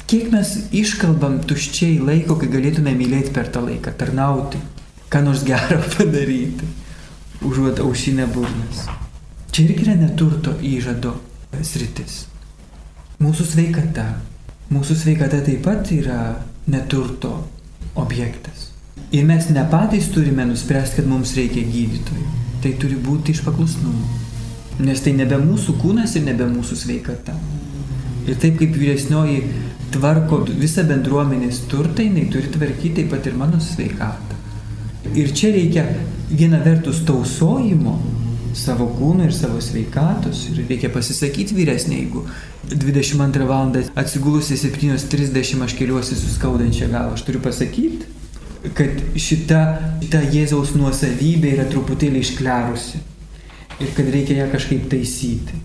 Kiek 0.09 0.31
mes 0.33 0.55
iškalbam 0.73 1.35
tuščiai 1.45 1.99
laiko, 2.01 2.39
kai 2.41 2.47
galėtume 2.49 2.95
mylėti 2.97 3.29
per 3.35 3.51
tą 3.53 3.61
laiką, 3.61 3.93
tarnauti, 4.01 4.57
ką 5.13 5.21
nors 5.27 5.43
gero 5.45 5.83
padaryti, 5.99 6.65
užuot 7.45 7.83
aušinę 7.85 8.25
burnas. 8.33 8.87
Čia 9.53 9.67
irgi 9.67 9.85
yra 9.85 9.99
neturto 10.01 10.55
įžado 10.65 11.13
sritis. 11.61 12.23
Mūsų 13.21 13.51
sveikata. 13.53 14.07
Mūsų 14.73 14.97
sveikata 15.03 15.43
taip 15.45 15.61
pat 15.69 15.93
yra 15.93 16.39
neturto 16.73 17.35
objektas. 18.01 18.71
Ir 19.13 19.29
mes 19.29 19.53
ne 19.53 19.69
patys 19.69 20.09
turime 20.15 20.49
nuspręsti, 20.49 21.03
kad 21.03 21.13
mums 21.13 21.37
reikia 21.37 21.69
gydytojų. 21.69 22.29
Tai 22.65 22.77
turi 22.81 22.97
būti 22.97 23.37
iš 23.37 23.45
paklusnumo. 23.45 24.09
Nes 24.89 25.05
tai 25.05 25.13
nebe 25.21 25.37
mūsų 25.45 25.77
kūnas 25.83 26.17
ir 26.17 26.25
nebe 26.25 26.49
mūsų 26.49 26.81
sveikata. 26.87 27.37
Ir 28.29 28.41
taip 28.41 28.57
kaip 28.61 28.73
vyresnioji 28.73 29.43
tvarko 29.95 30.43
visą 30.49 30.85
bendruomenės 30.89 31.65
turtą, 31.71 32.05
jinai 32.05 32.29
turi 32.33 32.51
tvarkyti 32.53 32.95
taip 33.01 33.13
pat 33.13 33.27
ir 33.29 33.37
mano 33.39 33.61
sveikatą. 33.63 34.37
Ir 35.17 35.33
čia 35.33 35.53
reikia 35.55 35.85
viena 36.29 36.61
vertus 36.65 37.01
tausojimo 37.09 37.97
savo 38.59 38.89
kūno 38.99 39.25
ir 39.29 39.35
savo 39.35 39.61
sveikatos. 39.65 40.45
Ir 40.53 40.65
reikia 40.69 40.91
pasisakyti 40.93 41.57
vyresnė, 41.57 42.03
jeigu 42.03 42.25
22 42.69 43.49
val. 43.49 43.73
atsigulusi 43.95 44.59
7.30 44.61 45.65
aš 45.65 45.77
keliuosi 45.79 46.17
su 46.17 46.35
skaudančia 46.35 46.89
galva. 46.89 47.15
Aš 47.17 47.25
turiu 47.29 47.41
pasakyti, 47.45 48.05
kad 48.75 49.01
šita, 49.17 49.63
šita 50.03 50.25
Jėzaus 50.35 50.75
nuosavybė 50.77 51.55
yra 51.57 51.69
truputėlį 51.71 52.25
išklerusi. 52.27 53.01
Ir 53.79 53.95
kad 53.95 54.11
reikia 54.11 54.43
ją 54.43 54.51
kažkaip 54.53 54.89
taisyti 54.91 55.65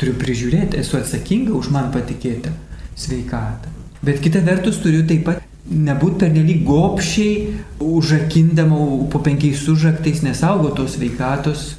turiu 0.00 0.14
prižiūrėti, 0.16 0.78
esu 0.80 0.96
atsakinga 0.96 1.52
už 1.52 1.68
man 1.74 1.90
patikėtą 1.92 2.54
sveikatą. 3.00 3.72
Bet 4.02 4.20
kita 4.24 4.40
vertus 4.44 4.80
turiu 4.80 5.02
taip 5.08 5.26
pat 5.26 5.42
nebūti 5.70 6.22
pernelyg 6.22 6.62
gopšiai, 6.66 7.34
užakindama 7.84 8.78
po 9.12 9.20
penkiais 9.24 9.66
užaktais, 9.68 10.22
nesaugo 10.24 10.72
tos 10.76 10.96
sveikatos, 10.96 11.74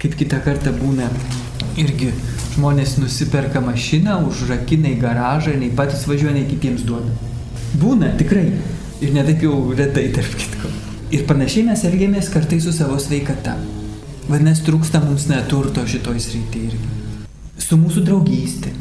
kaip 0.00 0.16
kitą 0.18 0.40
kartą 0.44 0.72
būna 0.74 1.10
irgi 1.80 2.10
žmonės 2.54 2.96
nusiperka 3.00 3.62
mašiną, 3.64 4.18
užrakina 4.28 4.90
į 4.92 5.00
garažą 5.02 5.54
ir 5.54 5.60
nei 5.60 5.74
patys 5.76 6.06
važiuoja, 6.08 6.34
nei 6.36 6.48
kitiems 6.48 6.86
duoda. 6.88 7.12
Būna 7.80 8.12
tikrai. 8.18 8.48
Ir 9.02 9.10
netaip 9.16 9.40
jau 9.42 9.56
retai, 9.74 10.06
tarp 10.14 10.34
kitko. 10.38 10.68
Ir 11.12 11.24
panašiai 11.26 11.66
mes 11.66 11.80
elgiamės 11.88 12.28
kartai 12.30 12.60
su 12.62 12.70
savo 12.74 13.00
sveikata. 13.02 13.56
Vadinasi, 14.28 14.62
trūksta 14.68 15.02
mums 15.02 15.26
neturto 15.26 15.82
šitoj 15.88 16.20
srityje 16.22 16.68
irgi 16.70 16.92
su 17.72 17.78
mūsų 17.80 18.04
draugystė. 18.06 18.72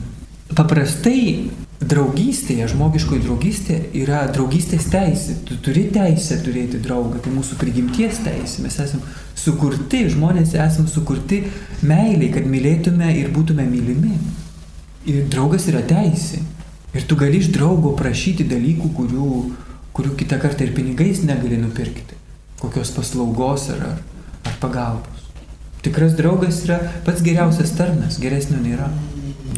Paprastai 0.51 1.50
draugystėje, 1.82 2.68
žmogiškoji 2.70 3.24
draugystė 3.24 3.78
yra 3.98 4.22
draugystės 4.34 4.86
teisė. 4.94 5.38
Tu 5.48 5.58
turi 5.66 5.88
teisę 5.94 6.38
turėti 6.46 6.82
draugą, 6.82 7.22
tai 7.24 7.34
mūsų 7.34 7.58
prigimties 7.62 8.22
teisė. 8.26 8.62
Mes 8.66 8.78
esame 8.84 9.02
sukurti, 9.38 10.04
žmonės 10.14 10.54
esame 10.54 10.92
sukurti 10.92 11.42
meiliai, 11.82 12.30
kad 12.36 12.46
mylėtume 12.46 13.10
ir 13.18 13.32
būtume 13.34 13.66
mylimi. 13.70 14.14
Ir 15.10 15.26
draugas 15.34 15.66
yra 15.72 15.82
teisė. 15.90 16.44
Ir 16.94 17.08
tu 17.10 17.18
gali 17.18 17.40
iš 17.42 17.50
draugo 17.56 17.96
prašyti 17.98 18.46
dalykų, 18.52 18.92
kurių, 18.98 19.30
kurių 19.96 20.16
kitą 20.20 20.38
kartą 20.44 20.68
ir 20.68 20.76
pinigais 20.78 21.24
negali 21.26 21.58
nupirkti. 21.58 22.20
Kokios 22.62 22.94
paslaugos 22.94 23.72
ar, 23.74 23.88
ar, 23.94 24.02
ar 24.46 24.60
pagalbos. 24.62 25.26
Tikras 25.82 26.14
draugas 26.14 26.62
yra 26.68 26.78
pats 27.08 27.24
geriausias 27.26 27.74
tarnas, 27.74 28.20
geresnio 28.22 28.60
nėra. 28.62 28.92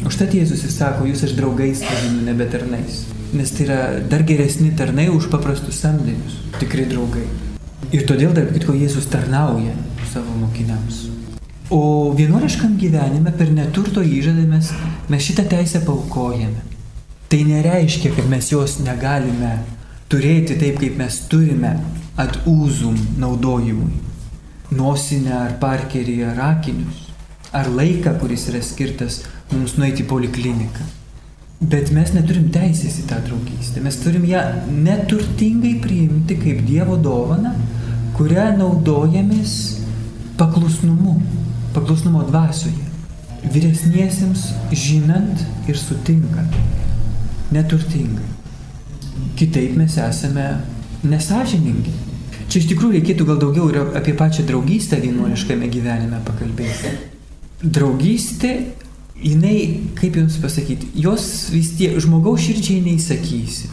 Užtat 0.02 0.34
Jėzus 0.34 0.64
įsako, 0.66 1.06
jūs 1.06 1.22
aš 1.28 1.34
draugais 1.38 1.82
vadinu, 1.86 2.24
nebe 2.26 2.46
tarnais. 2.50 3.04
Nes 3.34 3.50
tai 3.54 3.66
yra 3.66 3.78
dar 4.10 4.24
geresni 4.26 4.72
tarnai 4.76 5.06
už 5.12 5.28
paprastus 5.30 5.78
samdinius, 5.82 6.40
tikrai 6.58 6.88
draugai. 6.90 7.24
Ir 7.94 8.06
todėl, 8.08 8.34
tarp 8.34 8.50
kitko, 8.56 8.74
Jėzus 8.74 9.06
tarnauja 9.12 9.74
savo 10.10 10.34
mokiniams. 10.40 11.04
O 11.70 12.12
vienuoliškam 12.16 12.74
gyvenime 12.80 13.32
per 13.38 13.52
neturto 13.54 14.02
įžadą 14.04 14.46
mes, 14.50 14.72
šitą 15.28 15.46
teisę 15.50 15.84
paukojame. 15.86 16.64
Tai 17.30 17.40
nereiškia, 17.48 18.12
kad 18.16 18.26
mes 18.30 18.50
jos 18.52 18.80
negalime 18.84 19.60
turėti 20.12 20.58
taip, 20.60 20.80
kaip 20.82 20.98
mes 20.98 21.22
turime, 21.30 21.76
at 22.18 22.42
uzum 22.46 22.98
naudojimui 23.18 24.04
nosinę 24.74 25.34
ar 25.36 25.56
parkerį 25.60 26.16
ar 26.30 26.40
akinius, 26.48 27.08
ar 27.54 27.68
laiką, 27.70 28.16
kuris 28.20 28.48
yra 28.50 28.62
skirtas 28.64 29.22
mums 29.56 29.76
nueiti 29.78 30.04
į 30.04 30.10
polikliniką. 30.10 30.86
Bet 31.64 31.92
mes 31.94 32.10
neturim 32.12 32.50
teisės 32.52 32.98
į 33.00 33.06
tą 33.08 33.20
draugystę. 33.24 33.80
Mes 33.84 33.96
turim 34.02 34.26
ją 34.28 34.42
neturtingai 34.68 35.76
priimti 35.80 36.36
kaip 36.40 36.64
Dievo 36.66 36.98
dovana, 37.00 37.54
kurią 38.18 38.50
naudojamės 38.58 39.54
paklusnumu, 40.38 41.16
paklusnumo 41.74 42.24
dvasioje. 42.28 42.90
Vyresniesiems 43.54 44.48
žinant 44.72 45.40
ir 45.68 45.78
sutinkant. 45.78 46.58
Neturtingai. 47.54 48.30
Kitaip 49.38 49.76
mes 49.78 49.96
esame 50.00 50.48
nesažiningi. 51.06 51.92
Čia 52.48 52.60
iš 52.60 52.68
tikrųjų 52.70 52.98
reikėtų 52.98 53.26
gal 53.28 53.40
daugiau 53.40 53.68
ir 53.72 53.80
apie 53.98 54.14
pačią 54.18 54.44
draugystę 54.48 54.98
vienuoliškame 55.02 55.68
gyvenime 55.72 56.20
pakalbėti. 56.26 56.92
Draugystė, 57.64 58.52
jinai, 59.22 59.80
kaip 59.98 60.16
jums 60.18 60.36
pasakyti, 60.42 60.90
jos 60.98 61.50
vis 61.54 61.72
tiek 61.78 61.96
žmogaus 62.02 62.44
širdžiai 62.44 62.82
neįsakysi. 62.84 63.70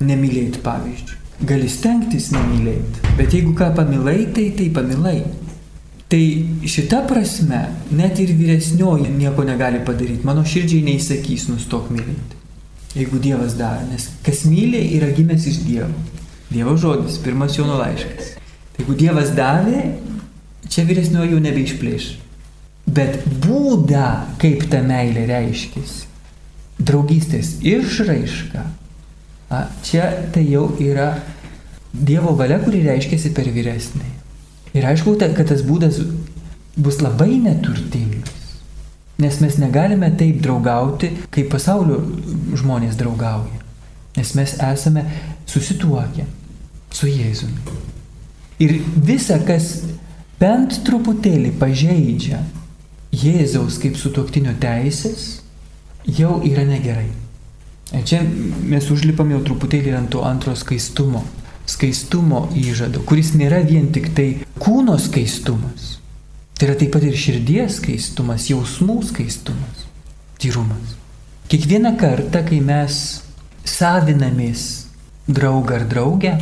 Nemylėti, 0.00 0.62
pavyzdžiui. 0.64 1.18
Gali 1.48 1.68
stengtis 1.72 2.30
nemylėti, 2.34 3.14
bet 3.16 3.32
jeigu 3.32 3.54
ką 3.56 3.70
pamilai, 3.76 4.26
tai 4.36 4.50
tai 4.56 4.68
pamilai. 4.76 5.22
Tai 6.10 6.20
šita 6.66 7.04
prasme 7.06 7.60
net 7.94 8.18
ir 8.18 8.32
vyresnioji 8.34 9.12
nieko 9.14 9.44
negali 9.46 9.80
padaryti. 9.86 10.26
Mano 10.26 10.42
širdžiai 10.42 10.82
neįsakys 10.88 11.46
nustok 11.52 11.88
mylėti. 11.94 12.38
Jeigu 12.96 13.20
Dievas 13.22 13.54
daro, 13.54 13.84
nes 13.86 14.08
kas 14.26 14.42
myli 14.50 14.80
yra 14.96 15.12
gimęs 15.14 15.46
iš 15.46 15.60
Dievo. 15.62 15.92
Dievo 16.50 16.74
žodis, 16.74 17.20
pirmas 17.22 17.54
Jono 17.54 17.78
laiškas. 17.78 18.32
Tai 18.74 18.82
jeigu 18.82 18.96
Dievas 18.98 19.30
davė, 19.36 19.84
čia 20.66 20.82
vyresnioji 20.88 21.36
jau 21.36 21.44
nebeišplėš. 21.44 22.08
Bet 22.90 23.20
būdą, 23.44 24.06
kaip 24.40 24.64
ta 24.72 24.80
meilė 24.82 25.26
reiškėsi, 25.28 26.08
draugystės 26.80 27.58
išraiška, 27.66 28.64
a, 29.50 29.60
čia 29.86 30.08
tai 30.34 30.46
jau 30.48 30.70
yra 30.80 31.12
Dievo 31.90 32.36
valia, 32.38 32.60
kuri 32.62 32.84
reiškėsi 32.86 33.32
per 33.34 33.48
vyresnį. 33.50 34.08
Ir 34.78 34.84
aišku, 34.86 35.16
kad 35.18 35.40
tas 35.48 35.64
būdas 35.66 35.98
bus 36.78 37.00
labai 37.02 37.34
neturtingas. 37.42 38.36
Nes 39.20 39.40
mes 39.42 39.56
negalime 39.60 40.12
taip 40.16 40.38
draugauti, 40.40 41.10
kaip 41.34 41.50
pasaulio 41.52 41.98
žmonės 42.56 42.94
draugauja. 42.96 43.58
Nes 44.16 44.30
mes 44.38 44.54
esame 44.54 45.02
susituokę 45.50 46.24
su 46.94 47.10
Jėzumi. 47.10 47.74
Ir 48.62 48.78
visa, 48.94 49.40
kas 49.46 49.82
bent 50.40 50.78
truputėlį 50.86 51.52
pažeidžia 51.58 52.40
Jėzaus 53.10 53.80
kaip 53.82 53.96
sutoktinio 53.98 54.52
teisės, 54.62 55.40
jau 56.06 56.38
yra 56.46 56.62
negerai. 56.68 57.08
Ir 57.90 58.04
čia 58.06 58.20
mes 58.22 58.86
užlipam 58.92 59.32
jau 59.34 59.40
truputėlį 59.48 59.96
ant 59.98 60.12
to 60.14 60.22
antro 60.22 60.54
skaistumo. 60.54 61.24
Skaistumo 61.70 62.44
įžado, 62.58 63.02
kuris 63.06 63.32
nėra 63.34 63.60
vien 63.66 63.90
tik 63.94 64.12
tai 64.14 64.28
kūno 64.62 64.94
skaistumas. 64.98 65.96
Tai 66.54 66.68
yra 66.68 66.76
taip 66.78 66.92
pat 66.94 67.06
ir 67.08 67.18
širdies 67.18 67.80
skaistumas, 67.80 68.46
jausmų 68.50 69.00
skaistumas, 69.10 69.84
tyrumas. 70.38 70.94
Kiekvieną 71.50 71.96
kartą, 71.98 72.44
kai 72.46 72.60
mes 72.62 73.00
savinamės 73.66 74.66
draugą 75.26 75.80
ar 75.80 75.86
draugę, 75.90 76.34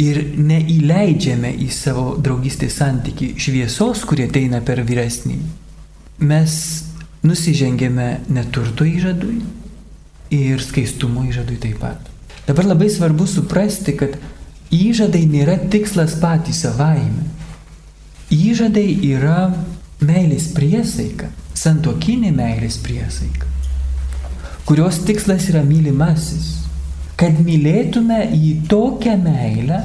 ir 0.00 0.20
neįleidžiame 0.36 1.52
į 1.64 1.68
savo 1.72 2.12
draugystės 2.20 2.78
santyki 2.80 3.32
šviesos, 3.40 4.04
kurie 4.08 4.28
ateina 4.30 4.62
per 4.64 4.82
vyresnį, 4.88 5.38
mes 6.22 6.54
nusižengėme 7.26 8.08
neturto 8.32 8.86
įžadui 8.88 9.40
ir 10.32 10.62
skaistumo 10.64 11.26
įžadui 11.28 11.58
taip 11.62 11.82
pat. 11.82 12.08
Dabar 12.46 12.72
labai 12.72 12.88
svarbu 12.90 13.26
suprasti, 13.30 13.94
kad 13.98 14.16
įžadai 14.74 15.22
nėra 15.30 15.58
tikslas 15.70 16.16
patys 16.22 16.64
savaime. 16.64 17.28
Įžadai 18.32 18.88
yra 19.12 19.52
meilės 20.02 20.48
priesaika, 20.56 21.28
santokinė 21.54 22.32
meilės 22.34 22.80
priesaika, 22.82 23.46
kurios 24.66 25.02
tikslas 25.06 25.50
yra 25.52 25.60
mylimasis 25.66 26.62
kad 27.22 27.38
mylėtume 27.38 28.18
jį 28.34 28.52
tokią 28.70 29.12
meilę, 29.22 29.82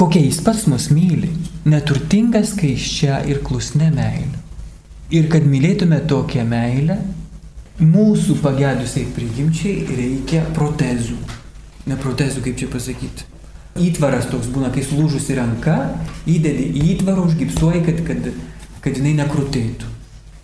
kokia 0.00 0.22
jis 0.22 0.38
pats 0.44 0.64
mus 0.70 0.88
myli, 0.88 1.28
neturtinga, 1.68 2.40
skaiščia 2.48 3.18
ir 3.28 3.42
klusne 3.44 3.90
meilė. 3.92 4.41
Ir 5.12 5.26
kad 5.28 5.44
mylėtume 5.44 5.98
tokią 6.08 6.44
meilę, 6.48 6.96
mūsų 7.82 8.38
pagedusiai 8.40 9.10
prigimčiai 9.12 9.84
reikia 9.92 10.46
protezų. 10.56 11.18
Ne 11.90 11.98
protezų, 12.00 12.40
kaip 12.46 12.56
čia 12.60 12.68
pasakyti. 12.72 13.26
Įtvaras 13.82 14.30
toks 14.30 14.48
būna, 14.52 14.70
kai 14.72 14.84
sulūžusi 14.84 15.36
ranka, 15.36 15.76
įdedi 16.28 16.70
į 16.78 16.84
įtvarą, 16.94 17.26
užgipsuoji, 17.28 17.82
kad, 17.86 18.00
kad, 18.06 18.30
kad 18.84 19.00
jinai 19.00 19.12
nekrutėtų. 19.20 19.90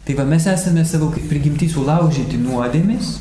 Tai 0.04 0.16
va 0.16 0.24
mes 0.28 0.48
esame 0.48 0.85
savo 0.88 1.11
prigimtį 1.16 1.68
sulaužyti 1.72 2.40
nuodėmis 2.40 3.18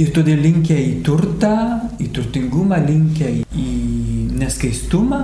ir 0.00 0.12
todėl 0.16 0.40
linkę 0.44 0.76
į 0.76 0.98
turtą, 1.04 1.54
į 2.00 2.10
turtingumą, 2.16 2.80
linkę 2.84 3.30
į 3.56 3.68
neskaistumą, 4.36 5.22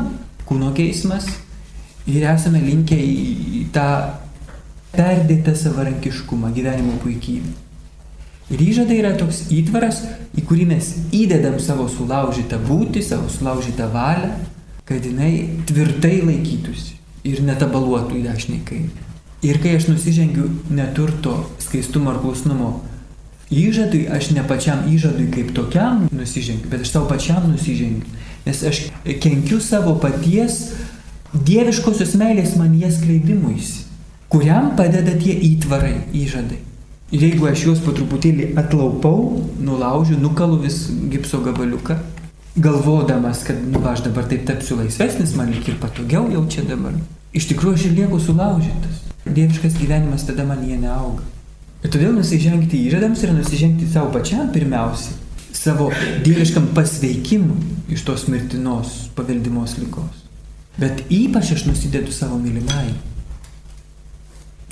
kūno 0.48 0.72
keismas 0.76 1.28
ir 2.08 2.24
esame 2.32 2.60
linkę 2.64 2.96
į 2.96 3.66
tą 3.72 3.88
perdėtą 4.92 5.54
savarankiškumą, 5.56 6.52
gyvenimo 6.56 6.98
puikybę. 7.02 7.52
Ir 8.52 8.60
įžadai 8.60 8.98
yra 9.00 9.12
toks 9.16 9.46
įtvaras, 9.54 10.02
į 10.36 10.44
kurį 10.48 10.66
mes 10.74 10.88
įdedam 11.14 11.56
savo 11.62 11.86
sulaužytą 11.88 12.58
būtį, 12.66 13.04
savo 13.06 13.30
sulaužytą 13.32 13.86
valią, 13.94 14.34
kad 14.88 15.06
jinai 15.06 15.62
tvirtai 15.68 16.18
laikytųsi 16.26 16.98
ir 17.28 17.40
netabaluotų 17.46 18.18
į 18.18 18.24
dešinį 18.26 18.58
kairę. 18.68 19.08
Ir 19.42 19.58
kai 19.62 19.76
aš 19.78 19.88
nusižengiu 19.88 20.48
neturto 20.70 21.38
skaistumo 21.62 22.12
ar 22.12 22.20
klausnumo 22.22 22.72
įžadui, 23.50 24.04
aš 24.12 24.32
ne 24.36 24.44
pačiam 24.46 24.84
įžadui 24.90 25.28
kaip 25.32 25.54
tokiam 25.56 26.06
nusižengiu, 26.14 26.68
bet 26.70 26.84
aš 26.84 26.92
savo 26.94 27.08
pačiam 27.10 27.48
nusižengiu. 27.50 28.04
Nes 28.46 28.62
aš 28.66 28.84
kenkiu 29.22 29.60
savo 29.62 29.96
paties 30.02 30.74
dieviškosios 31.32 32.14
meilės 32.20 32.56
man 32.58 32.74
jas 32.78 33.00
kleidimuisi, 33.02 33.86
kuriam 34.32 34.72
padeda 34.76 35.12
tie 35.20 35.34
įtvarai, 35.52 35.98
įžadai. 36.16 36.58
Ir 37.12 37.26
jeigu 37.26 37.44
aš 37.50 37.66
juos 37.66 37.80
po 37.84 37.92
truputėlį 37.92 38.54
atlaupau, 38.56 39.42
nulaužiu, 39.60 40.16
nukalu 40.16 40.62
vis 40.62 40.86
gipso 41.12 41.42
gabaliuką, 41.44 41.98
galvodamas, 42.56 43.42
kad, 43.44 43.60
nu, 43.68 43.82
aš 43.88 44.06
dabar 44.06 44.24
taip 44.30 44.46
tapsiu 44.48 44.78
laisvesnis, 44.80 45.34
man 45.36 45.52
lyg 45.52 45.68
ir 45.68 45.76
patogiau 45.80 46.30
jau 46.32 46.46
čia 46.48 46.64
dabar. 46.68 46.96
Iš 47.36 47.50
tikrųjų, 47.52 47.76
aš 47.76 47.84
ir 47.88 47.94
lieku 48.00 48.20
sulaužytas. 48.20 49.04
Dieviškas 49.28 49.76
gyvenimas 49.76 50.24
tada 50.28 50.48
man 50.48 50.64
jie 50.64 50.80
neauga. 50.80 51.28
Ir 51.82 51.92
todėl 51.92 52.16
nusižengti 52.16 52.80
įžadams 52.88 53.22
yra 53.26 53.36
nusižengti 53.36 53.88
savo 53.90 54.12
pačiam 54.14 54.48
pirmiausiai, 54.54 55.16
savo 55.52 55.90
dieviškam 56.24 56.72
pasveikimui 56.76 57.92
iš 57.92 58.04
tos 58.08 58.28
mirtinos 58.32 59.10
paveldimos 59.16 59.76
lygos. 59.80 60.24
Bet 60.80 61.04
ypač 61.12 61.52
aš 61.56 61.66
nusidedu 61.68 62.14
savo 62.14 62.38
mylimai, 62.40 62.92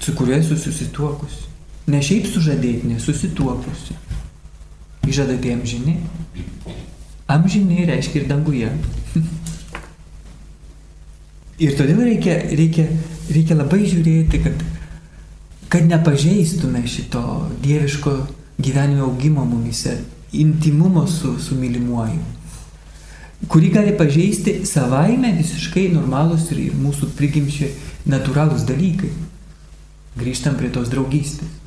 su 0.00 0.14
kuriuo 0.16 0.38
esu 0.38 0.56
susituokusi. 0.58 1.48
Ne 1.90 2.00
šiaip 2.04 2.28
sužadėtinė, 2.30 2.98
susituokusi. 3.02 3.96
Įžada 5.08 5.36
apie 5.36 5.52
amžinį. 5.56 5.96
Amžinį 7.30 7.86
reiškia 7.88 8.22
ir 8.22 8.28
danguje. 8.30 8.72
ir 11.64 11.76
todėl 11.78 12.02
reikia, 12.08 12.36
reikia, 12.56 12.86
reikia 13.30 13.56
labai 13.58 13.84
žiūrėti, 13.84 14.42
kad, 14.44 14.64
kad 15.72 15.88
nepažeistume 15.88 16.82
šito 16.88 17.22
dieviško 17.64 18.16
gyvenimo 18.60 19.08
augimo 19.08 19.44
mumise, 19.44 19.98
intimumo 20.32 21.06
su, 21.10 21.36
su 21.40 21.56
mylimuoju, 21.58 22.20
kurį 23.50 23.72
gali 23.74 23.96
pažeisti 23.96 24.60
savaime 24.68 25.32
visiškai 25.36 25.88
normalūs 25.94 26.50
ir 26.54 26.76
mūsų 26.76 27.12
prigimčiai 27.18 27.72
natūralūs 28.08 28.66
dalykai. 28.68 29.10
Grįžtam 30.18 30.57
prie 30.59 30.70
tos 30.75 30.90
draugystės. 30.90 31.61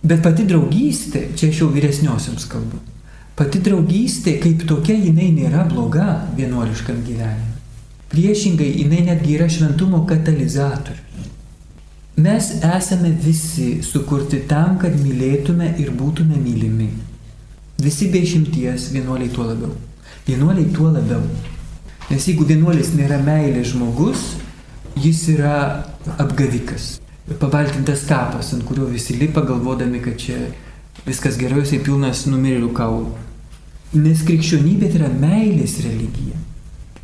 Bet 0.00 0.22
pati 0.24 0.46
draugystė, 0.48 1.26
čia 1.36 1.50
aš 1.52 1.58
jau 1.60 1.68
vyresniosiams 1.74 2.46
kalbu, 2.48 2.78
pati 3.36 3.60
draugystė 3.60 4.38
kaip 4.40 4.62
tokia 4.68 4.94
jinai 4.96 5.28
nėra 5.34 5.66
bloga 5.68 6.22
vienuoliškam 6.38 7.02
gyvenimui. 7.04 7.58
Priešingai, 8.10 8.68
jinai 8.80 9.02
netgi 9.10 9.36
yra 9.36 9.48
šventumo 9.50 10.00
katalizatorius. 10.08 11.28
Mes 12.20 12.48
esame 12.66 13.12
visi 13.24 13.82
sukurti 13.86 14.42
tam, 14.48 14.78
kad 14.80 14.96
mylėtume 14.98 15.70
ir 15.80 15.92
būtume 15.96 16.40
mylimi. 16.40 16.88
Visi 17.80 18.10
be 18.12 18.20
išimties 18.24 18.90
vienuoliai 18.92 19.30
tuo 19.32 19.46
labiau. 19.48 19.76
Vienuoliai 20.26 20.72
tuo 20.74 20.90
labiau. 20.92 21.22
Nes 22.10 22.26
jeigu 22.28 22.48
vienuolis 22.48 22.92
nėra 22.96 23.20
meilės 23.24 23.70
žmogus, 23.72 24.26
jis 25.00 25.22
yra 25.36 25.54
apgavikas 26.18 26.96
pabaltintas 27.38 28.04
kapas, 28.08 28.52
ant 28.54 28.64
kurio 28.66 28.88
visi 28.90 29.14
lipa 29.20 29.44
galvodami, 29.46 30.00
kad 30.02 30.18
čia 30.18 30.38
viskas 31.06 31.38
gerai, 31.40 31.62
jisai 31.64 31.80
pilnas 31.84 32.26
numirėlių 32.28 32.70
kaulų. 32.76 33.12
Nes 34.00 34.22
krikščionybė 34.26 34.90
tai 34.90 35.00
yra 35.00 35.10
meilės 35.10 35.78
religija. 35.84 36.38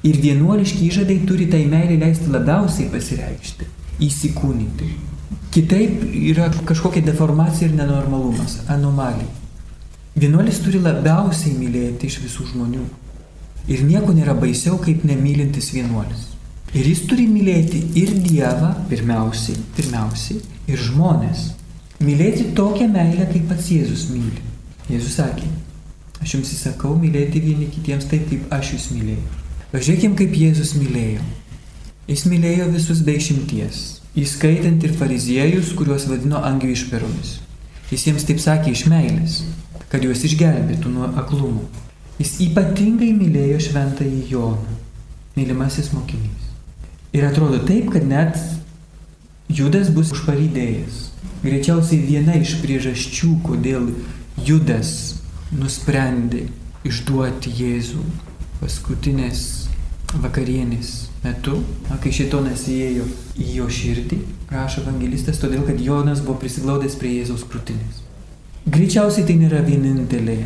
Ir 0.07 0.21
vienuoliški 0.23 0.87
įžadai 0.87 1.17
turi 1.27 1.49
tai 1.51 1.65
meilį 1.67 1.99
leisti 2.03 2.31
labiausiai 2.31 2.91
pasireikšti, 2.93 3.67
įsikūnyti. 4.07 4.91
Kitaip 5.55 6.05
yra 6.13 6.51
kažkokia 6.69 7.03
deformacija 7.07 7.71
ir 7.71 7.75
nenormalumas, 7.79 8.61
anomalija. 8.71 9.33
Vienuolis 10.17 10.61
turi 10.65 10.79
labiausiai 10.81 11.57
mylėti 11.59 12.11
iš 12.11 12.21
visų 12.23 12.53
žmonių. 12.53 12.85
Ir 13.73 13.83
nieko 13.83 14.15
nėra 14.15 14.37
baisiau, 14.39 14.79
kaip 14.79 15.03
nemylintis 15.09 15.73
vienuolis. 15.75 16.36
Ir 16.77 16.85
jis 16.85 17.07
turi 17.09 17.25
mylėti 17.31 17.79
ir 17.97 18.11
Dievą, 18.21 18.75
pirmiausiai, 18.91 19.57
pirmiausiai, 19.79 20.43
ir 20.69 20.83
žmonės. 20.91 21.53
Mylėti 22.05 22.51
tokią 22.57 22.91
meilę, 22.93 23.25
kaip 23.31 23.47
pats 23.49 23.71
Jėzus 23.73 24.11
myli. 24.13 24.43
Jėzus 24.91 25.17
sakė, 25.17 25.49
aš 26.21 26.35
jums 26.37 26.53
įsakau 26.53 26.93
mylėti 27.01 27.41
vieni 27.41 27.71
kitiems 27.73 28.05
taip, 28.11 28.29
kaip 28.29 28.53
aš 28.53 28.75
jūs 28.75 28.91
mylėjau. 28.93 29.25
Pažiūrėkim, 29.73 30.19
kaip 30.21 30.37
Jėzus 30.37 30.75
mylėjo. 30.77 31.25
Jis 32.11 32.27
mylėjo 32.29 32.69
visus 32.75 33.01
be 33.07 33.17
išimties, 33.19 33.83
įskaitant 34.21 34.85
ir 34.85 34.93
fariziejus, 35.01 35.73
kuriuos 35.79 36.05
vadino 36.11 36.45
angių 36.45 36.75
išperomis. 36.77 37.39
Jis 37.89 38.05
jiems 38.11 38.27
taip 38.29 38.43
sakė 38.43 38.75
iš 38.77 38.85
meilės, 38.93 39.41
kad 39.89 40.05
juos 40.05 40.23
išgelbėtų 40.29 40.93
nuo 40.93 41.09
aklumo. 41.19 41.65
Jis 42.21 42.37
ypatingai 42.47 43.15
mylėjo 43.17 43.63
šventąjį 43.71 44.27
Joną, 44.31 44.77
mylimasis 45.39 45.91
mokinys. 45.97 46.46
Ir 47.17 47.25
atrodo 47.25 47.63
taip, 47.65 47.89
kad 47.95 48.05
net 48.05 48.37
Judas 49.49 49.89
bus 49.95 50.11
užparydėjęs. 50.13 50.99
Greičiausiai 51.41 52.03
viena 52.05 52.35
iš 52.37 52.59
priežasčių, 52.61 53.31
kodėl 53.47 53.87
Judas 54.45 54.91
nusprendė 55.55 56.43
išduoti 56.85 57.55
Jėzų 57.57 58.03
paskutinės 58.61 59.41
vakarienės 60.21 60.93
metu, 61.25 61.63
kai 62.03 62.13
šitonas 62.13 62.67
įėjo 62.69 63.09
į 63.41 63.49
jo 63.63 63.71
širdį, 63.79 64.21
rašo 64.53 64.85
evangelistas, 64.85 65.41
todėl 65.41 65.65
kad 65.65 65.81
Jonas 65.81 66.21
buvo 66.21 66.37
prisiglaudęs 66.45 67.01
prie 67.01 67.17
Jėzaus 67.17 67.49
krūtinės. 67.49 68.05
Greičiausiai 68.69 69.25
tai 69.25 69.41
nėra 69.41 69.65
vienintelė 69.65 70.43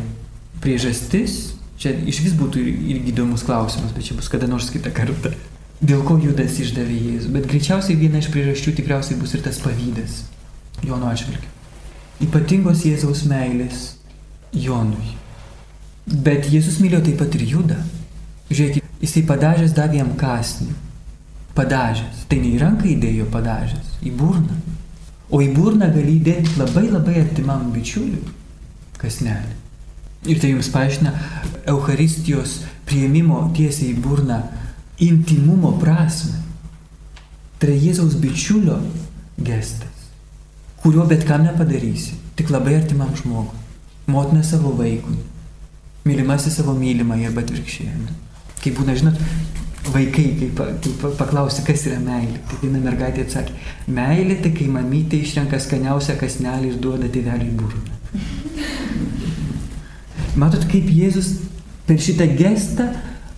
priežastis, 0.63 1.55
čia 1.81 1.97
iš 2.07 2.23
vis 2.29 2.39
būtų 2.39 2.63
irgi 2.63 3.11
įdomus 3.11 3.43
klausimas, 3.43 3.91
bet 3.91 4.07
čia 4.07 4.15
bus 4.15 4.31
kada 4.31 4.47
nors 4.47 4.71
kitą 4.71 4.93
kartą 4.95 5.35
dėl 5.81 6.03
ko 6.05 6.17
Judas 6.21 6.59
išdavė 6.61 6.97
Jėzų. 6.97 7.31
Bet 7.35 7.47
greičiausiai 7.49 7.97
viena 7.97 8.21
iš 8.21 8.29
priežasčių 8.33 8.75
tikriausiai 8.77 9.17
bus 9.19 9.33
ir 9.35 9.43
tas 9.45 9.59
pavydas 9.63 10.21
Jono 10.85 11.09
atžvilgiu. 11.09 11.49
Ypatingos 12.21 12.85
Jėzaus 12.85 13.25
meilės 13.29 13.95
Jonui. 14.53 15.15
Bet 16.05 16.49
Jėzus 16.51 16.79
mylėjo 16.81 17.05
taip 17.07 17.19
pat 17.21 17.37
ir 17.37 17.45
Judą. 17.49 17.79
Žiūrėkit, 18.51 18.87
jisai 19.01 19.23
padažęs 19.29 19.73
davė 19.77 20.01
jam 20.01 20.11
kasnį. 20.19 20.73
Padažęs. 21.57 22.25
Tai 22.29 22.39
ne 22.41 22.53
į 22.53 22.61
ranką 22.61 22.89
įdėjo 22.91 23.27
padažęs, 23.33 23.97
į 24.05 24.13
burną. 24.19 24.57
O 25.31 25.39
į 25.41 25.49
burną 25.55 25.87
gali 25.93 26.17
įdėti 26.19 26.57
labai 26.59 26.89
labai 26.91 27.21
artimam 27.23 27.69
bičiuliui 27.73 28.21
kasnelį. 29.01 29.57
Ir 30.29 30.41
tai 30.41 30.51
jums 30.51 30.69
paaiškina 30.69 31.13
Euharistijos 31.71 32.59
prieimimo 32.85 33.39
tiesiai 33.57 33.95
į 33.95 34.01
burną 34.03 34.41
intimumo 35.01 35.73
prasme. 35.81 36.39
Tai 37.61 37.73
Jėzaus 37.77 38.15
bičiulio 38.17 38.79
gestas, 39.45 40.07
kurio 40.81 41.05
bet 41.09 41.27
kam 41.29 41.43
nepadarysi, 41.45 42.15
tik 42.37 42.49
labai 42.49 42.79
artimam 42.79 43.11
žmogui. 43.17 43.59
Motina 44.09 44.41
savo 44.43 44.71
vaikui, 44.79 45.19
mylimasis 46.09 46.57
savo 46.57 46.73
mylimai 46.73 47.19
arba 47.27 47.43
atvirkščiai. 47.45 47.91
Kaip 48.63 48.79
būna, 48.79 48.95
žinot, 48.97 49.21
vaikai, 49.93 50.25
kai, 50.39 50.49
pa, 50.57 50.71
kai 50.81 51.11
paklausi, 51.19 51.61
kas 51.65 51.85
yra 51.89 51.99
meilė. 52.01 52.41
Tai 52.49 52.57
viena 52.63 52.81
mergaitė 52.81 53.27
atsakė, 53.27 53.55
meilė 53.93 54.39
tai 54.41 54.53
kai 54.57 54.67
mamytė 54.73 55.21
išrenka 55.21 55.61
skaniausią 55.61 56.17
kasnelį 56.21 56.73
ir 56.73 56.81
duoda 56.81 57.09
tėveliui 57.13 57.53
burną. 57.61 57.97
Matot, 60.41 60.65
kaip 60.71 60.89
Jėzus 60.89 61.35
per 61.85 62.01
šitą 62.01 62.25
gestą 62.39 62.89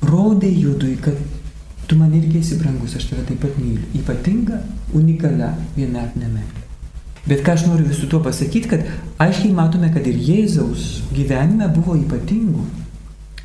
rodė 0.06 0.52
judui, 0.52 0.96
kad 1.02 1.20
Tu 1.88 1.98
man 2.00 2.14
irgi 2.16 2.40
esi 2.40 2.60
brangus, 2.60 2.96
aš 2.96 3.10
tave 3.10 3.26
taip 3.28 3.42
pat 3.44 3.58
myliu. 3.60 3.84
Ypatinga, 4.00 4.62
unikalia, 4.96 5.54
vienatinė 5.76 6.30
meilė. 6.32 6.64
Bet 7.24 7.44
ką 7.44 7.56
aš 7.56 7.66
noriu 7.70 7.88
visų 7.88 8.10
tuo 8.12 8.20
pasakyti, 8.24 8.70
kad 8.72 8.88
aiškiai 9.24 9.54
matome, 9.56 9.90
kad 9.96 10.08
ir 10.08 10.18
Jėzaus 10.20 11.04
gyvenime 11.16 11.70
buvo 11.72 11.96
ypatingų 12.00 12.66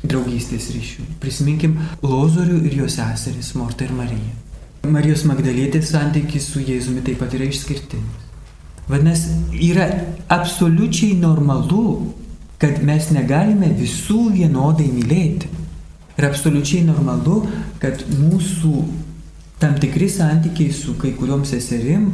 draugystės 0.03 0.69
ryšių. 0.75 1.05
Prisiminkim 1.23 1.77
Lozorių 2.03 2.61
ir 2.67 2.75
jo 2.81 2.89
seseris 2.91 3.53
Morta 3.59 3.87
ir 3.87 3.95
Marija. 3.95 4.35
Marijos 4.87 5.25
Magdalietės 5.27 5.91
santykis 5.91 6.47
su 6.51 6.63
Jėzumi 6.63 7.03
taip 7.03 7.19
pat 7.19 7.35
yra 7.35 7.47
išskirtinis. 7.47 8.27
Vadinasi, 8.89 9.35
yra 9.69 9.85
absoliučiai 10.33 11.17
normalu, 11.19 12.13
kad 12.59 12.79
mes 12.83 13.11
negalime 13.13 13.69
visų 13.77 14.29
vienodai 14.33 14.87
mylėti. 14.91 15.51
Ir 16.19 16.27
absoliučiai 16.27 16.83
normalu, 16.83 17.45
kad 17.79 18.01
mūsų 18.11 18.73
tam 19.59 19.77
tikri 19.79 20.09
santykiai 20.11 20.73
su 20.75 20.97
kai 20.99 21.13
kuriuom 21.15 21.45
seserim, 21.47 22.09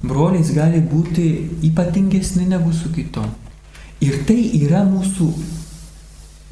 broliais 0.00 0.52
gali 0.56 0.80
būti 0.80 1.26
ypatingesni 1.68 2.46
negu 2.48 2.72
su 2.72 2.88
kitom. 2.94 3.28
Ir 4.00 4.22
tai 4.24 4.38
yra 4.62 4.80
mūsų 4.88 5.28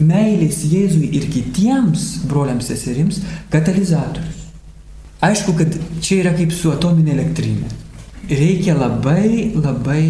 meilės 0.04 0.60
Jėzui 0.68 1.08
ir 1.16 1.30
kitiems 1.32 2.26
broliams 2.28 2.68
seserims 2.68 3.22
katalizatorius. 3.52 4.44
Aišku, 5.24 5.56
kad 5.58 5.74
čia 6.04 6.20
yra 6.20 6.36
kaip 6.36 6.52
su 6.54 6.70
atominė 6.70 7.16
elektrinė. 7.16 7.72
Reikia 8.28 8.76
labai, 8.76 9.54
labai 9.56 10.04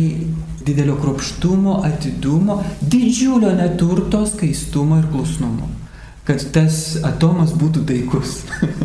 didelio 0.66 0.98
kropštumo, 0.98 1.78
atidumo, 1.87 2.58
didžiulio 2.82 3.54
neturto, 3.56 4.24
skaistumo 4.26 4.98
ir 4.98 5.06
klusnumo, 5.12 5.70
kad 6.28 6.42
tas 6.52 6.98
atomas 7.08 7.54
būtų 7.56 7.86
taikus. 7.88 8.42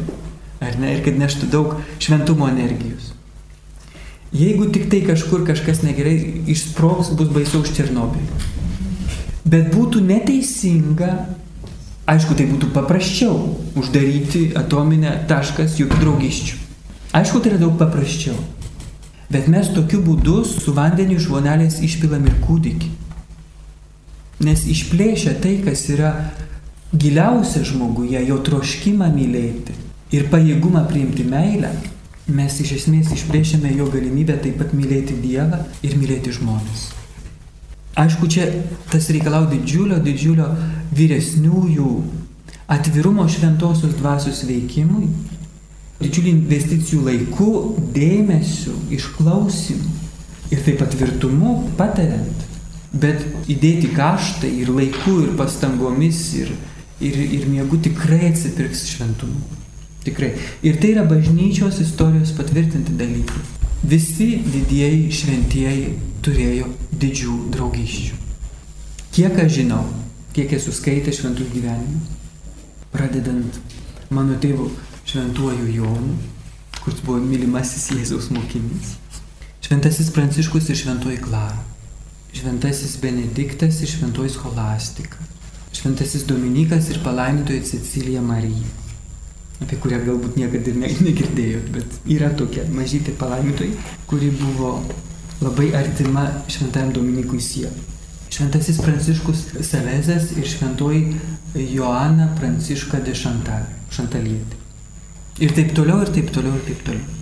Ar 0.64 0.78
ne? 0.80 0.94
Ir 0.96 1.04
kad 1.04 1.18
neštų 1.20 1.50
daug 1.52 1.76
šventumo 2.00 2.48
energijos. 2.48 3.12
Jeigu 4.34 4.70
tik 4.74 4.88
tai 4.90 5.04
kažkur 5.06 5.44
kažkas 5.46 5.84
negerai 5.84 6.16
išsprogs, 6.50 7.12
bus 7.20 7.30
baisiau 7.36 7.62
už 7.62 7.74
Černobilį. 7.76 8.40
Bet 9.44 9.68
būtų 9.76 10.00
neteisinga, 10.08 11.10
aišku, 12.10 12.34
tai 12.40 12.48
būtų 12.50 12.72
paprasčiau 12.74 13.36
uždaryti 13.78 14.54
atominę 14.58 15.12
taškas 15.30 15.76
jokių 15.82 16.00
draugiščių. 16.00 16.58
Aišku, 17.14 17.44
tai 17.44 17.52
yra 17.52 17.60
daug 17.62 17.76
paprasčiau. 17.78 18.40
Bet 19.30 19.52
mes 19.52 19.70
tokiu 19.76 20.00
būdu 20.02 20.40
su 20.48 20.74
vandeniu 20.74 21.20
iš 21.20 21.28
vonelės 21.30 21.78
išpilam 21.86 22.26
ir 22.30 22.40
kūdikį. 22.48 22.90
Nes 24.48 24.66
išplėšia 24.66 25.36
tai, 25.44 25.60
kas 25.68 25.86
yra 25.94 26.16
giliausia 26.94 27.64
žmoguje, 27.66 28.22
jo 28.28 28.38
troškimą 28.46 29.10
mylėti 29.14 29.76
ir 30.14 30.30
pajėgumą 30.30 30.86
priimti 30.90 31.26
meilę, 31.26 31.72
mes 32.30 32.60
iš 32.62 32.76
esmės 32.78 33.12
išplėšiame 33.16 33.74
jo 33.76 33.88
galimybę 33.92 34.38
taip 34.44 34.60
pat 34.62 34.76
mylėti 34.78 35.18
Dievą 35.24 35.64
ir 35.84 35.98
mylėti 36.00 36.34
žmonės. 36.38 36.92
Aišku, 38.00 38.28
čia 38.30 38.48
tas 38.90 39.10
reikalau 39.14 39.46
didžiulio, 39.52 40.00
didžiulio 40.02 40.48
vyresniųjų 40.98 41.90
atvirumo 42.74 43.28
šventosios 43.30 43.94
dvasios 44.00 44.42
veikimui, 44.50 45.10
didžiulių 46.02 46.32
investicijų 46.32 47.04
laiku, 47.06 47.50
dėmesiu, 47.94 48.74
išklausimu 48.94 49.92
ir 50.54 50.64
taip 50.66 50.82
pat 50.82 50.94
tvirtumu 50.94 51.60
patariant. 51.78 52.50
Bet 52.94 53.24
įdėti 53.50 53.90
kaštai 53.96 54.52
ir 54.62 54.70
laiku, 54.70 55.16
ir 55.24 55.32
pastangomis, 55.38 56.20
ir, 56.38 56.52
ir, 57.02 57.18
ir 57.18 57.48
miegu 57.50 57.80
tikrai 57.82 58.28
atsipirks 58.30 58.86
šventumu. 58.94 59.42
Tikrai. 60.04 60.34
Ir 60.64 60.80
tai 60.82 60.94
yra 60.94 61.06
bažnyčios 61.08 61.80
istorijos 61.80 62.34
patvirtinti 62.38 62.96
dalykai. 63.00 63.44
Visi 63.88 64.28
didieji 64.44 65.12
šventieji 65.12 65.94
turėjo 66.24 66.68
didžių 67.00 67.38
draugysčių. 67.56 68.20
Kiek 69.14 69.38
aš 69.44 69.52
žinau, 69.60 69.84
kiek 70.36 70.54
esu 70.58 70.74
skaitęs 70.74 71.20
šventų 71.20 71.48
gyvenimų, 71.54 72.00
pradedant 72.94 73.60
mano 74.14 74.38
tėvų 74.42 74.70
šventuoju 75.10 75.68
Jonu, 75.76 76.16
kuris 76.80 77.04
buvo 77.06 77.20
mylimasis 77.24 77.92
Jėzaus 77.94 78.32
mokinys, 78.34 78.96
šventasis 79.64 80.10
Pranciškus 80.16 80.72
ir 80.72 80.80
šventoji 80.80 81.20
Klara, 81.24 81.62
šventasis 82.34 82.98
Benediktas 83.04 83.84
ir 83.84 83.92
šventoji 83.92 84.34
Scholastika, 84.34 85.22
šventasis 85.74 86.28
Dominikas 86.30 86.90
ir 86.94 87.04
palaimintoji 87.04 87.66
Cecilija 87.74 88.22
Marija 88.22 88.82
apie 89.64 89.80
kurią 89.80 90.02
galbūt 90.04 90.38
niekada 90.40 90.72
ir 90.72 91.02
negirdėjot, 91.08 91.72
bet 91.76 91.98
yra 92.12 92.32
tokia 92.38 92.66
mažytė 92.74 93.16
palaimintoji, 93.20 93.76
kuri 94.10 94.32
buvo 94.40 94.76
labai 95.44 95.72
artima 95.78 96.26
šventajam 96.52 96.94
Dominikui 96.96 97.42
sielai. 97.44 97.90
Šventasis 98.34 98.80
Pranciškus 98.82 99.44
Salezas 99.68 100.32
ir 100.34 100.48
šventoji 100.50 101.20
Joana 101.76 102.32
Pranciška 102.40 103.04
de 103.06 103.14
Chantal, 103.18 103.68
Šantalietė. 103.94 104.58
Ir 105.44 105.54
taip 105.54 105.74
toliau, 105.78 106.00
ir 106.02 106.10
taip 106.16 106.32
toliau, 106.34 106.56
ir 106.58 106.66
taip 106.66 106.82
toliau. 106.88 107.20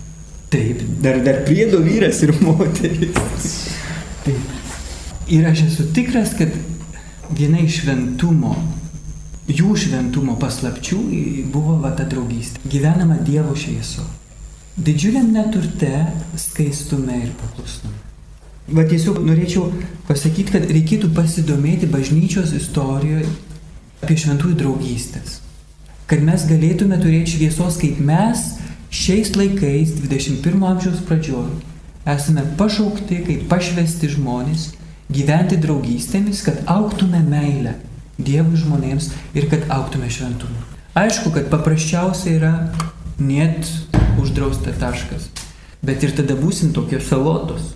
Taip, 0.52 0.80
dar, 1.04 1.20
dar 1.24 1.42
priedo 1.46 1.80
vyras 1.84 2.20
ir 2.24 2.32
moteris. 2.40 3.52
Taip. 4.24 4.58
Ir 5.32 5.46
aš 5.48 5.66
esu 5.68 5.86
tikras, 5.96 6.34
kad 6.36 6.52
viena 7.36 7.60
iš 7.62 7.82
šventumo 7.82 8.56
jų 9.50 9.74
šventumo 9.76 10.36
paslapčių 10.40 10.98
buvo 11.52 11.78
va 11.82 11.92
ta 11.96 12.04
draugystė. 12.08 12.62
Gyvenama 12.68 13.18
Dievo 13.26 13.54
švieso. 13.58 14.04
Didžiuliam 14.76 15.32
neturte, 15.34 16.06
skaistume 16.38 17.18
ir 17.24 17.32
paklusnume. 17.40 17.98
Va 18.72 18.84
tiesiog 18.88 19.18
norėčiau 19.26 19.66
pasakyti, 20.06 20.52
kad 20.54 20.68
reikėtų 20.70 21.10
pasidomėti 21.16 21.90
bažnyčios 21.90 22.54
istorijoje 22.56 23.26
apie 24.02 24.16
šventųjų 24.22 24.58
draugystės. 24.62 25.40
Kad 26.08 26.22
mes 26.24 26.46
galėtume 26.48 26.96
turėti 27.02 27.36
šviesos, 27.36 27.76
kaip 27.82 27.98
mes 28.00 28.46
šiais 28.92 29.34
laikais, 29.36 29.96
21 29.98 30.64
amžiaus 30.70 31.02
pradžioje, 31.08 31.58
esame 32.08 32.46
pašaukti 32.58 33.20
kaip 33.26 33.44
pašvesti 33.50 34.14
žmonės 34.14 34.70
gyventi 35.12 35.58
draugystėmis, 35.60 36.42
kad 36.46 36.62
auktume 36.70 37.22
meilę 37.26 37.78
Dievui 38.22 38.58
žmonėms 38.60 39.08
ir 39.34 39.48
kad 39.50 39.64
auktume 39.72 40.10
šventumu. 40.12 40.58
Aišku, 40.98 41.32
kad 41.34 41.48
paprasčiausia 41.50 42.34
yra 42.36 42.52
net 43.18 43.66
uždrausta 44.20 44.74
taškas, 44.78 45.30
bet 45.82 46.04
ir 46.04 46.12
tada 46.16 46.36
būsim 46.38 46.74
tokie 46.76 47.00
salotos. 47.00 47.72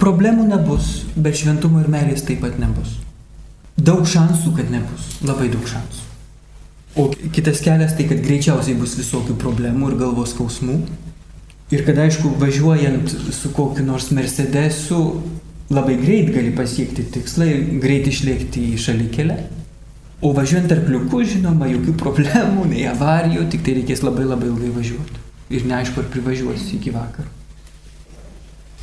Problemų 0.00 0.48
nebus, 0.48 1.04
bet 1.14 1.38
šventumo 1.38 1.84
ir 1.84 1.90
meilės 1.92 2.24
taip 2.26 2.40
pat 2.42 2.56
nebus. 2.58 2.96
Daug 3.76 4.02
šansų, 4.08 4.54
kad 4.56 4.72
nebus, 4.72 5.06
labai 5.22 5.50
daug 5.52 5.68
šansų. 5.68 6.02
O 6.96 7.08
kitas 7.34 7.60
kelias 7.62 7.94
tai, 7.98 8.06
kad 8.10 8.22
greičiausiai 8.22 8.78
bus 8.78 8.94
visokių 8.98 9.34
problemų 9.38 9.92
ir 9.92 9.96
galvos 9.98 10.30
skausmų. 10.34 10.78
Ir 11.74 11.82
kad 11.86 11.98
aišku, 11.98 12.36
važiuojant 12.38 13.10
su 13.34 13.50
kokiu 13.54 13.82
nors 13.86 14.12
Mercedesu, 14.14 15.00
labai 15.70 15.96
greit 16.00 16.32
gali 16.34 16.52
pasiekti 16.56 17.06
tikslą 17.14 17.46
ir 17.48 17.62
greit 17.82 18.08
išlėkti 18.10 18.66
į 18.74 18.80
šalikelę. 18.84 19.38
O 20.24 20.32
važiuojant 20.36 20.72
arkliuku, 20.72 21.22
žinoma, 21.28 21.68
jokių 21.68 21.94
problemų, 22.00 22.68
nei 22.70 22.86
avarijų, 22.88 23.46
tik 23.52 23.64
tai 23.64 23.78
reikės 23.80 24.04
labai 24.04 24.24
labai 24.28 24.48
ilgai 24.52 24.70
važiuoti. 24.72 25.22
Ir 25.52 25.66
neaišku, 25.68 26.00
ar 26.00 26.08
privažiuosi 26.12 26.78
iki 26.78 26.92
vakaro. 26.94 27.28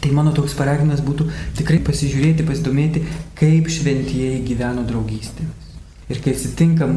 Tai 0.01 0.11
mano 0.17 0.33
toks 0.33 0.53
paraginimas 0.57 1.01
būtų 1.05 1.27
tikrai 1.57 1.79
pasižiūrėti, 1.85 2.45
pasidomėti, 2.45 3.03
kaip 3.37 3.69
šventieji 3.69 4.41
gyveno 4.47 4.85
draugystėmis. 4.89 5.75
Ir 6.11 6.21
kai 6.23 6.33
atsitinka, 6.35 6.87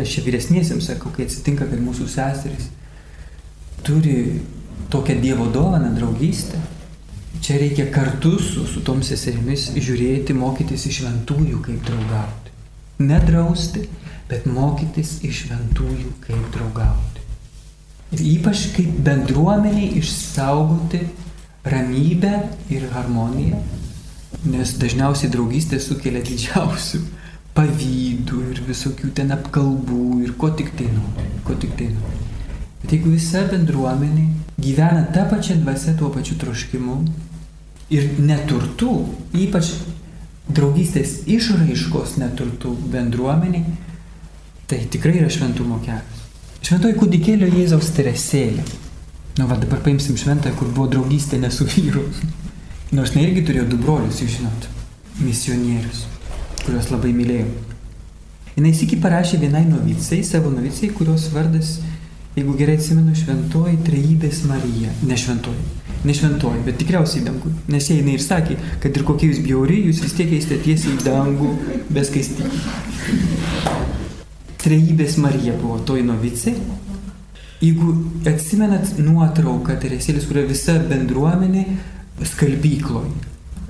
aš 0.00 0.16
čia 0.16 0.24
vyresniesiems 0.26 0.90
sakau, 0.92 1.12
kai 1.16 1.24
atsitinka, 1.26 1.66
kad 1.68 1.80
mūsų 1.82 2.08
seserys 2.12 2.68
turi 3.86 4.40
tokią 4.92 5.16
Dievo 5.22 5.48
dovaną 5.52 5.94
draugystę, 5.96 6.60
čia 7.40 7.58
reikia 7.60 7.88
kartu 7.92 8.36
su, 8.38 8.66
su 8.68 8.84
tom 8.84 9.02
seserimis 9.06 9.70
žiūrėti, 9.76 10.36
mokytis 10.36 10.86
iš 10.90 11.02
šventųjų, 11.02 11.64
kaip 11.64 11.82
draugauti 11.88 12.40
nedrausti, 13.00 13.86
bet 14.28 14.46
mokytis 14.46 15.18
iš 15.26 15.46
šventųjų, 15.46 16.12
kaip 16.24 16.50
draugauti. 16.54 17.24
Ir 18.14 18.22
ypač 18.36 18.66
kaip 18.74 18.98
bendruomeniai 19.06 19.94
išsaugoti 20.00 21.00
ramybę 21.70 22.32
ir 22.72 22.88
harmoniją, 22.94 23.60
nes 24.50 24.74
dažniausiai 24.80 25.30
draugystė 25.32 25.80
sukelia 25.82 26.22
didžiausių 26.26 27.02
pavydų 27.54 28.42
ir 28.52 28.60
visokių 28.68 29.10
ten 29.14 29.32
apkalbų 29.34 30.20
ir 30.24 30.34
ko 30.38 30.52
tik 30.58 30.72
tai 30.78 30.86
nori, 30.92 31.30
ko 31.46 31.56
tik 31.58 31.74
tai 31.78 31.90
nori. 31.94 32.28
Bet 32.80 32.94
jeigu 32.94 33.12
visa 33.12 33.42
bendruomenė 33.50 34.28
gyvena 34.60 35.02
tą 35.14 35.26
pačią 35.30 35.58
dvasę, 35.60 35.96
tuo 35.98 36.08
pačiu 36.14 36.38
troškimu 36.40 37.00
ir 37.90 38.10
neturtų, 38.22 38.92
ypač 39.46 39.72
draugystės 40.50 41.20
išraiškos 41.30 42.16
neturtų 42.20 42.74
bendruomeniai, 42.90 43.64
tai 44.70 44.84
tikrai 44.90 45.18
yra 45.20 45.30
šventumo 45.32 45.80
kelias. 45.84 46.26
Šventoji 46.60 46.98
kūdikėlio 47.00 47.48
Jėzaus 47.50 47.90
teresėlė. 47.96 48.62
Nu, 49.38 49.46
va 49.48 49.56
dabar 49.58 49.80
paimsim 49.82 50.18
šventąją, 50.20 50.56
kur 50.58 50.68
buvo 50.74 50.90
draugystė 50.92 51.38
ne 51.40 51.50
su 51.54 51.66
vyru. 51.70 52.04
Nors 52.96 53.14
jinai 53.14 53.28
irgi 53.28 53.46
turėjo 53.48 53.66
du 53.70 53.78
brolius, 53.80 54.20
jūs 54.22 54.36
žinot, 54.38 54.66
misionierius, 55.22 56.04
kuriuos 56.64 56.90
labai 56.92 57.14
mylėjo. 57.16 57.48
Jinai 58.56 58.74
sėki 58.76 58.98
parašė 59.00 59.38
vienai 59.40 59.62
novicai, 59.68 60.20
savo 60.26 60.50
novicai, 60.52 60.90
kurios 60.94 61.28
vardas, 61.32 61.76
jeigu 62.34 62.56
gerai 62.58 62.76
atsimenu, 62.78 63.14
šventoji 63.16 63.78
trejybės 63.86 64.42
Marija. 64.50 64.90
Ne 65.06 65.16
šventoji, 65.18 65.62
ne 66.04 66.14
šventoji, 66.16 66.62
bet 66.66 66.78
tikriausiai 66.80 67.24
dangų. 67.26 67.52
Nes 67.72 67.88
jie 67.90 67.98
jinai 68.00 68.16
ir 68.16 68.24
sakė, 68.24 68.56
kad 68.82 68.96
ir 68.96 69.06
kokie 69.08 69.30
jūs 69.30 69.40
bjauri, 69.44 69.80
jūs 69.88 70.02
vis 70.04 70.16
tiek 70.16 70.32
eisite 70.36 70.60
tiesiai 70.64 70.96
į 70.96 71.04
dangų 71.06 71.50
be 71.92 72.04
skaistykų. 72.06 72.56
Trejybės 74.60 75.16
Marija 75.20 75.56
buvo 75.60 75.78
toji 75.88 76.04
novicai. 76.08 76.54
Jeigu 77.60 77.92
atsimenat 78.28 78.94
nuotrauką 79.00 79.76
Teresėlės, 79.80 80.28
kurio 80.28 80.46
visa 80.48 80.78
bendruomenė 80.88 81.66
skalbykloj. 82.32 83.08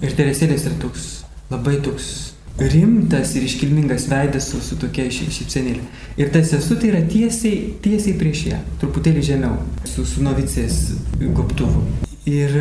Ir 0.01 0.15
Teresėlės 0.19 0.67
yra 0.71 0.79
toks 0.83 1.09
labai 1.51 1.81
toks 1.83 2.31
rimtas 2.61 3.35
ir 3.35 3.47
iškilmingas 3.47 4.07
veidas 4.11 4.51
su, 4.51 4.61
su 4.63 4.79
tokia 4.81 5.09
šypsenėlė. 5.11 5.83
Ir 6.21 6.31
ta 6.35 6.43
sesutė 6.45 6.91
yra 6.93 7.01
tiesiai, 7.09 7.75
tiesiai 7.83 8.19
prieš 8.21 8.45
ją, 8.51 8.61
truputėlį 8.83 9.25
žemiau, 9.33 9.59
su, 9.89 10.05
su 10.05 10.23
novicės 10.27 10.83
gobtuvu. 11.19 12.10
Ir 12.31 12.57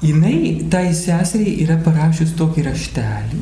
jinai, 0.00 0.66
tai 0.72 0.88
seseriai, 0.96 1.58
yra 1.64 1.76
parašius 1.84 2.34
tokį 2.38 2.66
raštelį. 2.70 3.40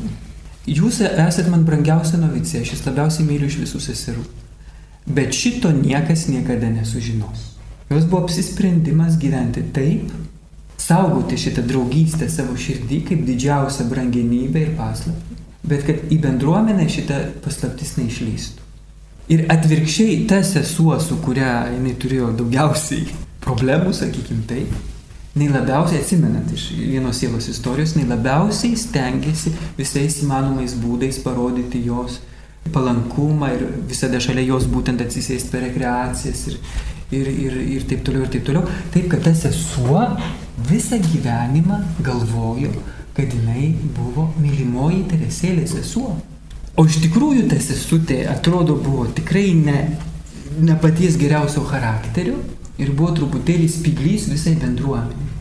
Jūs 0.65 1.03
esate 1.05 1.51
man 1.53 1.65
brangiausia 1.67 2.17
novicė, 2.17 2.63
aš 2.63 2.73
jūs 2.73 2.85
labiausiai 2.87 3.27
myliu 3.27 3.49
iš 3.51 3.59
visų 3.61 3.81
seserų. 3.85 4.23
Bet 5.05 5.35
šito 5.37 5.69
niekas 5.75 6.25
niekada 6.31 6.71
nesužinos. 6.73 7.51
Jos 7.91 8.07
buvo 8.09 8.23
apsisprendimas 8.25 9.19
gyventi 9.21 9.61
taip, 9.75 10.09
saugoti 10.81 11.37
šitą 11.37 11.61
draugystę 11.69 12.29
savo 12.33 12.57
širdį 12.57 13.03
kaip 13.11 13.21
didžiausią 13.27 13.85
brangenybę 13.91 14.63
ir 14.65 14.73
paslaptį, 14.79 15.37
bet 15.69 15.85
kad 15.85 16.09
į 16.09 16.17
bendruomenę 16.23 16.87
šitą 16.89 17.19
paslaptis 17.45 17.93
neišlystų. 17.99 18.65
Ir 19.33 19.45
atvirkščiai 19.49 20.25
ta 20.29 20.41
sesuo, 20.45 20.97
su 21.01 21.17
kuria 21.21 21.67
jinai 21.73 21.93
turėjo 22.01 22.33
daugiausiai 22.41 23.05
problemų, 23.45 23.93
sakykim 23.93 24.43
taip, 24.49 24.73
jinai 25.35 25.51
labiausiai 25.51 25.99
atsimenant 25.99 26.51
iš 26.55 26.69
vienos 26.77 27.19
sielos 27.19 27.49
istorijos, 27.51 27.95
jinai 27.95 28.07
labiausiai 28.13 28.77
stengiasi 28.79 29.51
visais 29.77 30.21
įmanomais 30.23 30.77
būdais 30.79 31.19
parodyti 31.23 31.83
jos 31.83 32.21
palankumą 32.73 33.51
ir 33.53 33.65
visada 33.89 34.21
šalia 34.23 34.45
jos 34.47 34.69
būtent 34.71 35.03
atsisėsti 35.03 35.51
per 35.51 35.65
rekreacijas 35.67 36.45
ir, 36.47 36.57
ir, 37.11 37.27
ir, 37.27 37.57
ir 37.75 37.87
taip 37.89 38.05
toliau 38.07 38.23
ir 38.23 38.31
taip 38.31 38.47
toliau. 38.47 38.63
Taip, 38.95 39.09
kad 39.11 39.27
ta 39.27 39.35
sesuo 39.35 40.05
visą 40.69 41.01
gyvenimą 41.03 41.81
galvojo, 42.05 42.71
kad 43.15 43.35
jinai 43.35 43.73
buvo 43.97 44.29
mylimoji 44.39 45.03
Teresėlės 45.11 45.75
sesuo. 45.75 46.15
O 46.79 46.87
iš 46.87 47.01
tikrųjų 47.03 47.45
ta 47.51 47.59
sesutė 47.59 48.23
atrodo 48.31 48.79
buvo 48.79 49.05
tikrai 49.15 49.49
ne, 49.59 49.79
ne 50.63 50.75
paties 50.79 51.19
geriausio 51.19 51.63
charakterio 51.67 52.39
ir 52.81 52.91
buvo 52.91 53.13
truputėlį 53.19 53.69
spiglys 53.71 54.27
visai 54.31 54.55
bendruomeniai. 54.61 55.31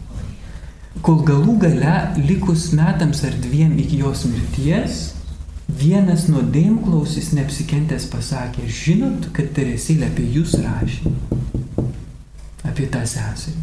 Kol 1.05 1.20
galų 1.27 1.59
gale, 1.61 1.97
likus 2.25 2.70
metams 2.77 3.25
ar 3.27 3.35
dviem 3.42 3.75
iki 3.83 3.99
jos 4.01 4.25
mirties, 4.31 5.03
vienas 5.68 6.29
nuodėmklausis 6.31 7.33
neapsikentęs 7.37 8.07
pasakė, 8.12 8.68
žinot, 8.70 9.29
kad 9.37 9.51
Teresėlė 9.57 10.09
apie 10.12 10.29
jūs 10.38 10.57
rašė 10.64 11.14
apie 12.75 12.88
tą 12.90 13.05
seserį. 13.07 13.61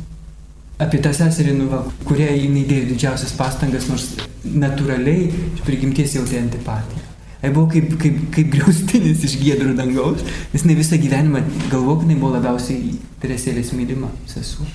Apie 0.81 1.01
tą 1.03 1.11
seserį, 1.13 1.55
nu, 1.57 1.67
va, 1.69 1.83
kuriai 2.07 2.39
jinai 2.39 2.63
dėjo 2.69 2.87
didžiausias 2.93 3.35
pastangas, 3.37 3.89
nors 3.91 4.07
natūraliai 4.45 5.27
iš 5.29 5.63
prigimties 5.67 6.15
jautė 6.17 6.39
antipatiją. 6.41 7.00
Tai 7.41 7.49
buvo 7.55 7.67
kaip, 7.71 7.95
kaip, 8.01 8.19
kaip 8.35 8.51
griaustinis 8.53 9.23
iš 9.25 9.39
gėdrų 9.41 9.73
dangaus, 9.77 10.21
nes 10.53 10.65
ne 10.67 10.75
visą 10.77 10.99
gyvenimą 11.01 11.41
galvo, 11.71 11.97
kad 11.97 12.05
jinai 12.05 12.19
buvo 12.21 12.35
labiausiai 12.35 12.99
Teresėlės 13.21 13.73
mylima 13.77 14.11
sesuo. 14.29 14.67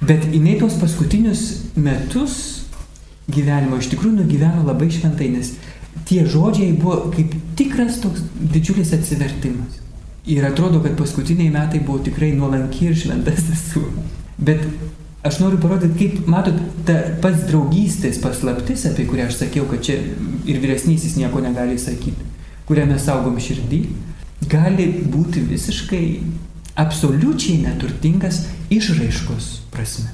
Bet 0.00 0.26
jinai 0.30 0.58
tos 0.60 0.76
paskutinius 0.80 1.42
metus 1.76 2.36
gyvenimo 3.28 3.80
iš 3.80 3.90
tikrųjų 3.92 4.20
nugyveno 4.20 4.66
labai 4.66 4.90
šventai, 4.92 5.30
nes 5.32 5.54
tie 6.08 6.22
žodžiai 6.28 6.76
buvo 6.76 7.10
kaip 7.14 7.34
tikras 7.58 7.98
toks 8.04 8.24
didžiulis 8.38 8.92
atsivertimas. 8.96 9.80
Ir 10.28 10.44
atrodo, 10.44 10.82
kad 10.84 10.96
paskutiniai 10.96 11.50
metai 11.52 11.80
buvo 11.80 12.02
tikrai 12.04 12.34
nuolanki 12.36 12.90
ir 12.90 12.96
šventas 13.00 13.48
esu. 13.54 13.86
Bet 14.36 14.60
aš 15.22 15.38
noriu 15.42 15.58
parodyti, 15.62 15.98
kaip, 15.98 16.26
matot, 16.30 16.58
ta 16.86 16.98
pats 17.22 17.46
draugystės 17.48 18.20
paslaptis, 18.22 18.86
apie 18.90 19.06
kurią 19.08 19.28
aš 19.28 19.40
sakiau, 19.42 19.66
kad 19.70 19.82
čia 19.84 19.98
ir 20.48 20.60
vyresnysis 20.62 21.16
nieko 21.18 21.42
negali 21.44 21.78
sakyti, 21.80 22.26
kurią 22.68 22.86
mes 22.90 23.04
saugom 23.08 23.38
širdį, 23.42 23.82
gali 24.48 24.86
būti 25.10 25.42
visiškai 25.48 26.04
absoliučiai 26.78 27.64
neturtingas 27.64 28.44
išraiškos 28.70 29.50
prasme. 29.74 30.12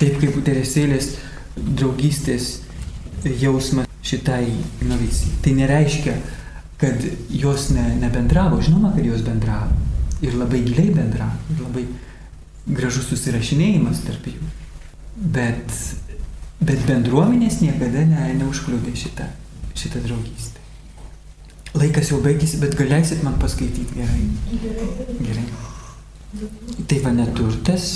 Taip 0.00 0.18
kaip 0.20 0.40
Teresėlės 0.44 1.14
draugystės 1.56 2.48
jausmas 3.40 3.86
šitai 4.06 4.50
novicijai. 4.86 5.36
Tai 5.42 5.54
nereiškia, 5.60 6.16
kad 6.80 7.06
jos 7.32 7.70
ne, 7.74 7.86
nebendravo, 8.02 8.60
žinoma, 8.62 8.92
kad 8.96 9.06
jos 9.06 9.22
bendravo. 9.26 9.72
Ir 10.24 10.36
labai 10.36 10.60
giliai 10.64 10.92
bendravo, 10.96 11.38
ir 11.52 11.62
labai 11.62 11.86
gražus 12.66 13.08
susirašinėjimas 13.10 14.02
tarp 14.06 14.26
jų. 14.30 14.50
Bet, 15.16 15.72
bet 16.60 16.82
bendruomenės 16.88 17.60
niekada 17.62 18.04
ne, 18.08 18.32
neužkliūdė 18.40 18.96
šitą, 18.98 19.28
šitą 19.78 20.02
draugystę. 20.04 20.64
Laikas 21.76 22.10
jau 22.12 22.22
baigėsi, 22.24 22.60
bet 22.60 22.76
galėsit 22.76 23.22
man 23.24 23.36
paskaityti 23.40 24.00
gerai. 24.00 24.26
Gerai. 25.20 25.46
Tai 26.88 26.98
va 27.04 27.12
neturtas, 27.16 27.86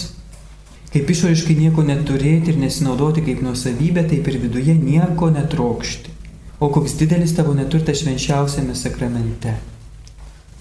kaip 0.93 1.11
išoriškai 1.13 1.57
nieko 1.59 1.85
neturėti 1.85 2.55
ir 2.55 2.61
nesinaudoti 2.61 3.25
kaip 3.25 3.45
nuosavybė, 3.45 4.07
taip 4.13 4.29
ir 4.33 4.41
viduje 4.45 4.77
nieko 4.77 5.33
netrokšti 5.33 6.19
o 6.61 6.69
koks 6.69 6.95
didelis 7.01 7.33
tavo 7.37 7.55
neturtas 7.55 8.03
švenčiausiame 8.03 8.75
sakramente. 8.77 9.55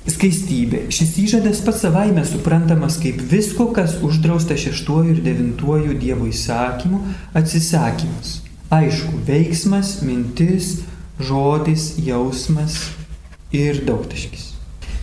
Skaistybė. 0.07 0.85
Šis 0.93 1.17
įžadas 1.19 1.59
pats 1.65 1.81
savaime 1.83 2.23
suprantamas 2.27 2.95
kaip 3.01 3.19
visko, 3.31 3.67
kas 3.75 3.97
uždrausta 4.05 4.55
šeštuoju 4.57 5.17
ir 5.17 5.23
devintuoju 5.25 5.97
Dievo 5.99 6.29
įsakymu, 6.29 7.01
atsisakymas. 7.35 8.39
Aišku, 8.71 9.19
veiksmas, 9.27 9.97
mintis, 10.05 10.77
žodis, 11.19 11.95
jausmas 12.05 12.79
ir 13.51 13.81
daugtaškis. 13.85 14.53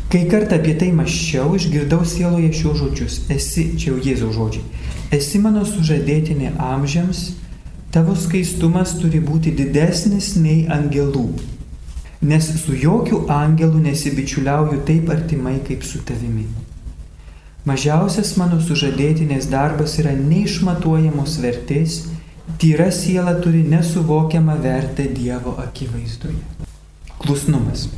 Kai 0.07 0.23
kartą 0.31 0.61
apie 0.61 0.77
tai 0.79 0.93
maščiau, 0.95 1.57
išgirdau 1.59 2.05
sieloje 2.07 2.53
šios 2.55 2.79
žodžius. 2.79 3.17
Esi, 3.35 3.73
čia 3.75 3.91
jau 3.91 3.99
Jėzaus 4.05 4.37
žodžiai. 4.39 4.63
Esi 5.19 5.41
mano 5.43 5.65
sužadėtinė 5.67 6.55
amžiams 6.63 7.33
tavo 7.95 8.15
skaistumas 8.19 8.95
turi 9.01 9.19
būti 9.25 9.53
didesnis 9.57 10.35
nei 10.39 10.65
angelų, 10.71 11.27
nes 12.23 12.49
su 12.63 12.77
jokių 12.77 13.27
angelų 13.33 13.83
nesibičiuliauju 13.91 14.81
taip 14.89 15.11
artimai 15.13 15.59
kaip 15.67 15.85
su 15.85 16.01
tavimi. 16.07 16.47
Mažiausias 17.67 18.37
mano 18.39 18.61
sužadėtinės 18.63 19.49
darbas 19.51 19.97
yra 19.99 20.13
neišmatuojamos 20.15 21.41
vertės, 21.43 22.05
tyra 22.63 22.93
siela 22.95 23.35
turi 23.43 23.65
nesuvokiamą 23.67 24.55
vertę 24.63 25.09
Dievo 25.11 25.57
akivaizdoje. 25.59 26.39
Klusnumas. 27.19 27.89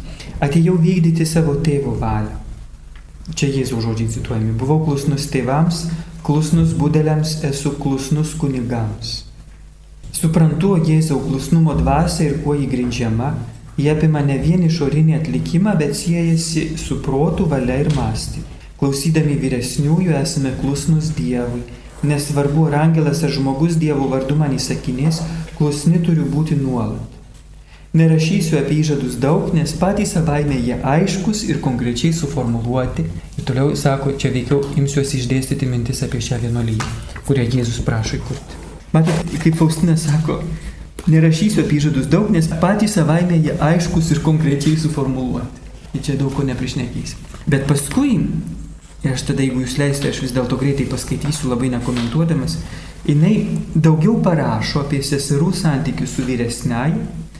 Atėjau 0.40 0.78
vykdyti 0.80 1.26
savo 1.26 1.58
tėvo 1.60 1.92
valią. 2.00 2.32
Čia 3.36 3.50
Jėzaus 3.52 3.84
žodžiai 3.84 4.08
cituojami. 4.14 4.54
Buvau 4.56 4.80
klusnus 4.86 5.26
tėvams, 5.28 5.82
klusnus 6.24 6.72
budeliams, 6.78 7.42
esu 7.44 7.74
klusnus 7.76 8.32
kunigams. 8.40 9.26
Suprantu 10.16 10.78
Jėzaus 10.80 11.26
klusnumo 11.26 11.76
dvasę 11.76 12.24
ir 12.24 12.38
kuo 12.40 12.56
jį 12.56 12.70
grindžiama, 12.72 13.34
jie 13.78 13.90
apima 13.94 14.20
ne 14.26 14.36
vien 14.42 14.62
išorinį 14.66 15.16
atlikimą, 15.20 15.74
bet 15.78 15.96
siejasi 15.96 16.68
su 16.82 16.98
protų, 17.04 17.48
valia 17.52 17.80
ir 17.84 17.92
mąstymu. 17.96 18.46
Klausydami 18.78 19.34
vyresniųjų 19.42 20.14
esame 20.20 20.52
klusnus 20.60 21.10
Dievui, 21.16 21.64
nesvarbu 22.06 22.68
ar 22.68 22.80
angelas 22.84 23.24
ar 23.26 23.32
žmogus 23.34 23.78
Dievo 23.78 24.06
vardu 24.10 24.36
man 24.38 24.54
įsakinės, 24.54 25.22
klusni 25.58 26.02
turiu 26.04 26.26
būti 26.30 26.58
nuolat. 26.58 27.18
Nerašysiu 27.98 28.58
apie 28.60 28.82
įžadus 28.82 29.16
daug, 29.16 29.48
nes 29.56 29.72
patys 29.80 30.12
savaime 30.14 30.58
jie 30.60 30.76
aiškus 30.84 31.40
ir 31.48 31.58
konkrečiai 31.64 32.12
suformuluoti. 32.12 33.06
Ir 33.40 33.46
toliau 33.48 33.72
sako, 33.80 34.12
čia 34.20 34.28
veikiau 34.34 34.60
imsiuosi 34.76 35.22
išdėstyti 35.22 35.66
mintis 35.66 36.04
apie 36.04 36.20
šią 36.22 36.42
vienuolyną, 36.42 36.90
kurią 37.26 37.46
Jėzus 37.48 37.80
prašo 37.86 38.20
įkurti. 38.20 38.60
Matot, 38.92 39.32
kaip 39.40 39.56
Faustina 39.56 39.96
sako, 39.96 40.42
nerašysiu 41.08 41.64
apie 41.64 41.76
įžadus 41.80 42.06
daug, 42.10 42.30
nes 42.32 42.48
patys 42.62 42.92
savaime 42.98 43.36
jie 43.38 43.54
aiškus 43.60 44.12
ir 44.14 44.18
konkrečiai 44.24 44.76
suformuluoti. 44.80 45.66
Ir 45.96 46.00
čia 46.04 46.14
daug 46.20 46.32
ko 46.36 46.42
neprišnekysiu. 46.44 47.16
Bet 47.48 47.62
paskui, 47.68 48.12
ir 49.02 49.10
aš 49.14 49.22
tada, 49.30 49.40
jeigu 49.42 49.58
jūs 49.64 49.78
leisite, 49.80 50.06
aš 50.12 50.18
vis 50.26 50.34
dėlto 50.36 50.54
greitai 50.60 50.86
paskaitysiu, 50.90 51.44
labai 51.52 51.68
nekomentuodamas, 51.72 52.52
Jis 53.08 53.24
daugiau 53.74 54.20
parašo 54.20 54.80
apie 54.84 55.02
seserų 55.06 55.52
santykius 55.56 56.10
su 56.16 56.22
vyresniaja 56.26 56.98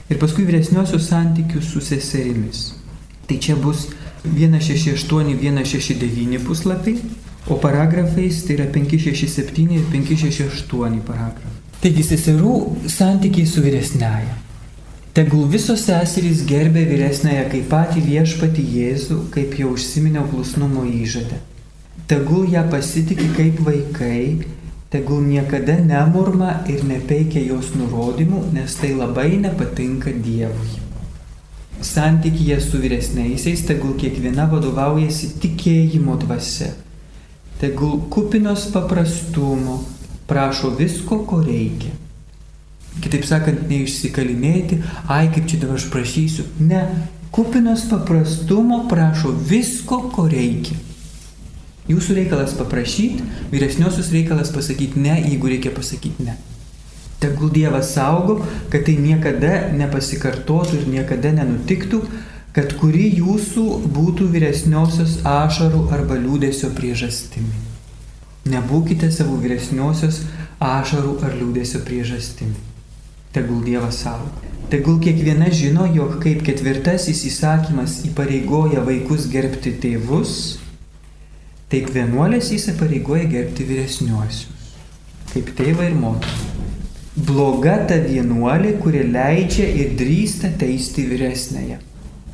ir 0.09 0.17
paskui 0.17 0.43
vyresniosios 0.47 1.07
santykius 1.11 1.65
su 1.69 1.79
seserimis. 1.83 2.73
Tai 3.29 3.37
čia 3.37 3.55
bus 3.55 3.87
168-169 4.25 6.39
puslapiai, 6.47 6.97
o 7.47 7.55
paragrafais 7.55 8.43
tai 8.47 8.53
yra 8.57 8.65
567 8.73 9.71
ir 9.77 9.83
568 9.93 11.01
paragrafai. 11.05 11.48
Taigi 11.79 12.03
seserų 12.03 12.53
santykiai 12.91 13.47
su 13.47 13.61
vyresniaja. 13.63 14.33
Tegul 15.15 15.45
visos 15.47 15.85
seserys 15.87 16.41
gerbė 16.47 16.81
vyresnąją 16.89 17.45
kaip 17.53 17.69
patį 17.71 18.01
viešpatį 18.03 18.63
Jėzų, 18.73 19.19
kaip 19.31 19.53
jau 19.55 19.69
užsiminiau 19.77 20.25
klusnumo 20.27 20.83
įžadę. 20.83 21.37
Tegul 22.11 22.49
ją 22.51 22.65
pasitikė 22.73 23.29
kaip 23.37 23.61
vaikai, 23.63 24.23
tegul 24.91 25.21
niekada 25.23 25.77
nemurma 25.79 26.57
ir 26.67 26.83
nepeikia 26.89 27.45
jos 27.47 27.69
nurodymų, 27.79 28.41
nes 28.57 28.75
tai 28.81 28.89
labai 28.97 29.29
nepatinka 29.45 30.11
Dievui. 30.25 30.81
Santykėje 31.79 32.57
su 32.65 32.81
vyresniaisiais 32.83 33.63
tegul 33.69 33.95
kiekviena 33.95 34.49
vadovaujasi 34.51 35.31
tikėjimo 35.39 36.17
dvasia, 36.25 36.73
tegul 37.63 38.01
kupinos 38.11 38.67
paprastumo 38.75 39.79
prašo 40.29 40.75
visko, 40.77 41.23
ko 41.27 41.41
reikia 41.43 41.95
Kitaip 42.99 43.23
sakant, 43.27 43.63
neišsikalinėti, 43.69 44.81
ai 45.11 45.29
kaip 45.31 45.47
čia 45.47 45.61
dabar 45.61 45.79
aš 45.79 45.87
prašysiu. 45.93 46.45
Ne, 46.59 46.81
kupinos 47.35 47.85
paprastumo 47.91 48.83
prašo 48.91 49.31
visko, 49.51 50.01
ko 50.15 50.27
reikia. 50.31 50.75
Jūsų 51.89 52.17
reikalas 52.19 52.53
paprašyti, 52.57 53.23
vyresniosius 53.53 54.11
reikalas 54.13 54.51
pasakyti 54.53 55.01
ne, 55.01 55.15
jeigu 55.23 55.49
reikia 55.49 55.71
pasakyti 55.73 56.27
ne. 56.27 56.35
Tegul 57.19 57.49
Dievas 57.55 57.93
saugo, 57.95 58.39
kad 58.71 58.85
tai 58.87 58.95
niekada 58.99 59.71
nepasikartotų 59.75 60.81
ir 60.81 60.91
niekada 60.91 61.33
nenutiktų, 61.39 62.03
kad 62.55 62.75
kuri 62.79 63.09
jūsų 63.17 63.65
būtų 63.95 64.29
vyresniosios 64.35 65.19
ašarų 65.27 65.87
arba 65.95 66.19
liūdėsio 66.19 66.71
priežastimi. 66.77 67.68
Nebūkite 68.49 69.11
savo 69.13 69.37
vyresniosios 69.43 70.23
ašarų 70.63 71.19
ar 71.25 71.37
liūdėsio 71.37 71.83
priežastimi 71.85 72.69
tegul 73.31 73.63
Dievas 73.63 74.01
saugo. 74.03 74.31
Tegul 74.69 74.99
kiekviena 75.01 75.49
žino, 75.53 75.87
jog 75.93 76.19
kaip 76.23 76.43
ketvirtasis 76.45 77.23
įsakymas 77.29 78.03
įpareigoja 78.09 78.83
vaikus 78.85 79.25
gerbti 79.31 79.73
tėvus, 79.81 80.33
taip 81.73 81.89
vienuolės 81.93 82.51
įsipareigoja 82.53 83.25
gerbti 83.31 83.65
vyresniuosius, 83.69 84.73
kaip 85.33 85.53
tėvą 85.57 85.89
ir 85.89 85.97
motiną. 85.97 86.45
Bloga 87.29 87.75
ta 87.89 87.97
vienuolė, 87.99 88.75
kuri 88.79 89.01
leidžia 89.09 89.65
ir 89.81 89.95
drįsta 89.99 90.53
teisti 90.61 91.03
vyresnėje. 91.09 91.79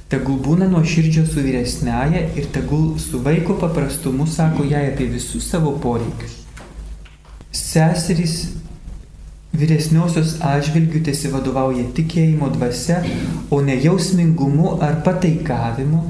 Tegul 0.09 0.37
būna 0.45 0.67
nuo 0.69 0.83
širdžio 0.85 1.23
su 1.25 1.41
vyresnėje 1.41 2.27
ir 2.37 2.49
tegul 2.53 2.91
su 3.01 3.21
vaiko 3.25 3.55
paprastumu 3.61 4.27
sako 4.29 4.67
jai 4.69 4.83
apie 4.91 5.07
visus 5.09 5.47
savo 5.49 5.71
poreikius. 5.81 6.43
Seserys 7.55 8.35
vyresniosios 9.55 10.35
atžvilgių 10.45 11.01
tiesi 11.07 11.31
vadovauja 11.33 11.87
tikėjimo 11.97 12.51
dvasia, 12.53 12.99
o 13.49 13.61
ne 13.65 13.79
jausmingumu 13.81 14.75
ar 14.85 14.99
pataikavimu, 15.07 16.03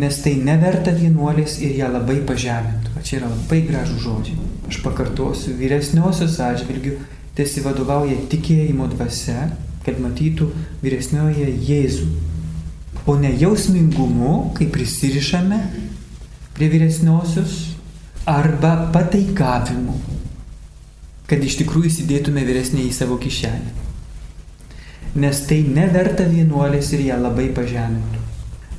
nes 0.00 0.20
tai 0.24 0.36
neverta 0.40 0.94
vienuolės 0.96 1.58
ir 1.60 1.76
ją 1.82 1.90
labai 1.92 2.22
pažemintų. 2.28 2.94
Va 2.96 3.04
čia 3.04 3.18
yra 3.20 3.30
labai 3.34 3.60
gražų 3.68 3.98
žodžiai. 4.06 4.50
Aš 4.70 4.80
pakartosiu, 4.86 5.52
vyresniosios 5.58 6.38
atžvilgių 6.40 6.96
tiesi 7.36 7.64
vadovauja 7.64 8.16
tikėjimo 8.32 8.88
dvasia, 8.94 9.50
kad 9.84 9.98
matytų 10.00 10.48
vyresnioje 10.80 11.50
Jėzų, 11.68 12.06
o 13.06 13.16
ne 13.18 13.32
jausmingumu, 13.38 14.52
kai 14.54 14.68
prisirišame 14.70 15.58
prie 16.54 16.68
vyresniosios, 16.68 17.72
arba 18.26 18.90
pataikavimu, 18.94 19.94
kad 21.26 21.42
iš 21.42 21.58
tikrųjų 21.62 21.90
įsidėtume 21.90 22.44
vyresnį 22.46 22.86
į 22.86 22.92
savo 22.94 23.18
kišenę. 23.18 23.72
Nes 25.22 25.42
tai 25.48 25.62
neverta 25.66 26.24
vienuolės 26.28 26.92
ir 26.94 27.06
ją 27.08 27.18
labai 27.20 27.50
pažemintų. 27.56 28.20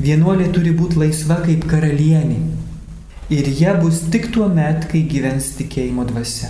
Vienuolė 0.03 0.47
turi 0.55 0.71
būti 0.73 0.97
laisva 1.01 1.37
kaip 1.43 1.67
karalienė. 1.69 2.39
Ir 3.33 3.49
jie 3.49 3.73
bus 3.81 4.01
tik 4.13 4.31
tuo 4.33 4.47
met, 4.51 4.87
kai 4.89 5.03
gyvens 5.09 5.51
tikėjimo 5.59 6.05
dvasia. 6.09 6.49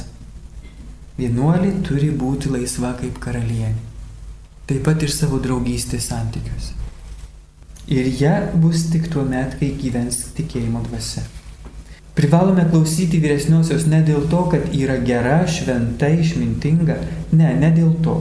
Vienuolė 1.17 1.73
turi 1.85 2.09
būti 2.15 2.53
laisva 2.53 2.93
kaip 3.01 3.19
karalienė. 3.23 3.91
Taip 4.69 4.85
pat 4.85 5.03
ir 5.03 5.11
savo 5.11 5.41
draugystės 5.43 6.07
santykiuose. 6.09 6.82
Ir 7.87 8.07
jie 8.07 8.33
bus 8.63 8.87
tik 8.91 9.09
tuo 9.11 9.25
met, 9.27 9.57
kai 9.59 9.73
gyvens 9.79 10.21
tikėjimo 10.37 10.83
dvasia. 10.87 11.23
Privalome 12.15 12.63
klausyti 12.69 13.17
vyresniosios 13.19 13.87
ne 13.89 14.03
dėl 14.05 14.27
to, 14.29 14.45
kad 14.51 14.69
yra 14.77 14.99
gera, 15.03 15.41
šventa, 15.49 16.11
išmintinga, 16.13 16.99
ne, 17.33 17.49
ne 17.59 17.71
dėl 17.73 17.95
to, 18.05 18.19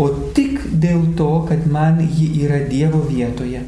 o 0.00 0.08
tik 0.34 0.62
dėl 0.72 1.10
to, 1.18 1.30
kad 1.50 1.66
man 1.68 2.00
ji 2.00 2.30
yra 2.42 2.62
Dievo 2.70 3.02
vietoje, 3.04 3.66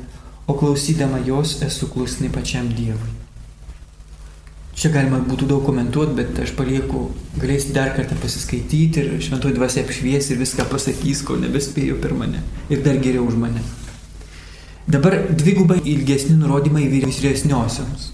o 0.48 0.56
klausydama 0.56 1.20
jos 1.26 1.58
esu 1.66 1.90
klusni 1.92 2.32
pačiam 2.32 2.72
Dievui. 2.72 3.18
Čia 4.80 4.88
galima 4.94 5.18
būtų 5.20 5.44
daug 5.50 5.66
komentuoti, 5.68 6.16
bet 6.16 6.38
aš 6.40 6.54
palieku, 6.56 7.10
galėsi 7.36 7.74
dar 7.76 7.92
kartą 7.92 8.16
pasiskaityti 8.22 9.02
ir 9.02 9.20
šventoji 9.20 9.58
dvasia 9.58 9.84
apšvies 9.84 10.30
ir 10.32 10.40
viską 10.40 10.64
pasakys, 10.72 11.20
ko 11.20 11.36
nebespėjo 11.36 12.00
per 12.00 12.16
mane 12.16 12.40
ir 12.72 12.80
dar 12.86 12.96
geriau 12.96 13.28
už 13.28 13.36
mane. 13.36 13.60
Dabar 14.90 15.14
dvigubai 15.38 15.78
ilgesni 15.84 16.34
nurodymai 16.34 16.88
vyresniosioms. 16.90 18.08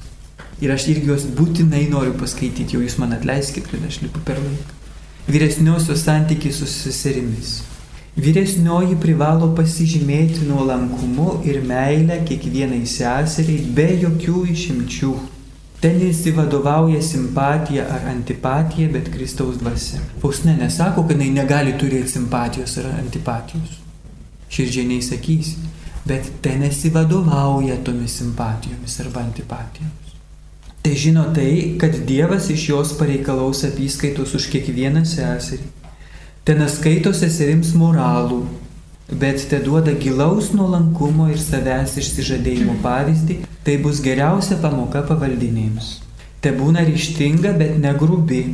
Ir 0.61 0.73
aš 0.75 0.85
irgi 0.93 1.09
juos 1.09 1.23
būtinai 1.39 1.87
noriu 1.89 2.13
paskaityti, 2.21 2.77
jau 2.77 2.83
jūs 2.85 2.99
man 3.01 3.15
atleiskit, 3.17 3.65
kad 3.71 3.85
aš 3.89 4.03
lipu 4.03 4.21
per 4.27 4.37
laiką. 4.43 4.75
Vyresniosios 5.33 6.03
santykiai 6.05 6.53
su 6.53 6.69
seserimis. 6.69 7.55
Vyresnioji 8.21 8.99
privalo 9.01 9.49
pasižymėti 9.57 10.45
nuolankumu 10.51 11.39
ir 11.49 11.63
meilę 11.65 12.19
kiekvienai 12.29 12.83
seseriai 12.89 13.73
be 13.79 13.87
jokių 14.03 14.43
išimčių. 14.53 15.13
Ten 15.81 15.97
įsivadovauja 16.11 17.01
simpatija 17.05 17.87
ar 17.95 18.11
antipatija, 18.13 18.91
bet 18.93 19.09
Kristaus 19.15 19.57
dvasia. 19.63 20.03
Fausne 20.21 20.59
nesako, 20.61 21.07
kad 21.09 21.17
jinai 21.17 21.33
negali 21.41 21.73
turėti 21.81 22.19
simpatijos 22.19 22.77
ar 22.83 22.93
antipatijos. 22.99 23.81
Širdžiai 24.53 24.93
neįsakys, 24.93 25.55
bet 26.07 26.29
ten 26.43 26.63
įsivadovauja 26.67 27.81
tomis 27.85 28.19
simpatijomis 28.21 29.01
arba 29.05 29.25
antipatijomis. 29.27 30.15
Tai 30.83 30.95
žino 30.95 31.25
tai, 31.35 31.75
kad 31.81 31.97
Dievas 32.07 32.47
iš 32.51 32.69
jos 32.69 32.93
pareikalaus 32.99 33.65
apyskaitos 33.67 34.37
už 34.39 34.47
kiekvieną 34.53 35.03
seserį. 35.03 35.67
Ten 36.47 36.63
skaito 36.71 37.11
seserims 37.11 37.73
moralų, 37.75 38.45
bet 39.11 39.43
te 39.51 39.59
duoda 39.65 39.97
gilaus 39.99 40.53
nuolankumo 40.55 41.27
ir 41.33 41.41
savęs 41.43 41.97
išsižadėjimo 41.99 42.79
pavyzdį, 42.85 43.41
tai 43.67 43.75
bus 43.83 43.99
geriausia 44.05 44.61
pamoka 44.63 45.03
pavaldinėms. 45.09 45.97
Te 46.39 46.53
būna 46.55 46.87
ryštinga, 46.87 47.57
bet 47.59 47.81
negrubi, 47.83 48.45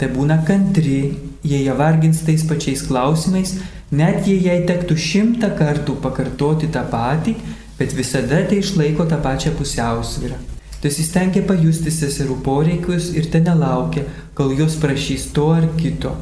te 0.00 0.08
būna 0.08 0.40
kantri, 0.48 1.12
jei 1.44 1.64
ją 1.66 1.76
vargins 1.78 2.22
tais 2.26 2.44
pačiais 2.48 2.82
klausimais, 2.88 3.56
net 3.92 4.26
jei 4.28 4.40
jai 4.44 4.60
tektų 4.68 4.96
šimtą 4.96 5.52
kartų 5.58 5.98
pakartoti 6.04 6.70
tą 6.72 6.86
patį, 6.90 7.36
bet 7.78 7.92
visada 7.96 8.42
tai 8.48 8.60
išlaiko 8.64 9.06
tą 9.08 9.20
pačią 9.24 9.52
pusiausvyrą. 9.58 10.38
Dasistengia 10.80 11.42
pajusti 11.44 11.92
seserų 11.92 12.38
poreikius 12.44 13.10
ir 13.12 13.28
ten 13.32 13.44
nelaukia, 13.48 14.06
kol 14.34 14.54
jos 14.56 14.78
prašys 14.80 15.28
to 15.36 15.50
ar 15.52 15.66
kito, 15.76 16.14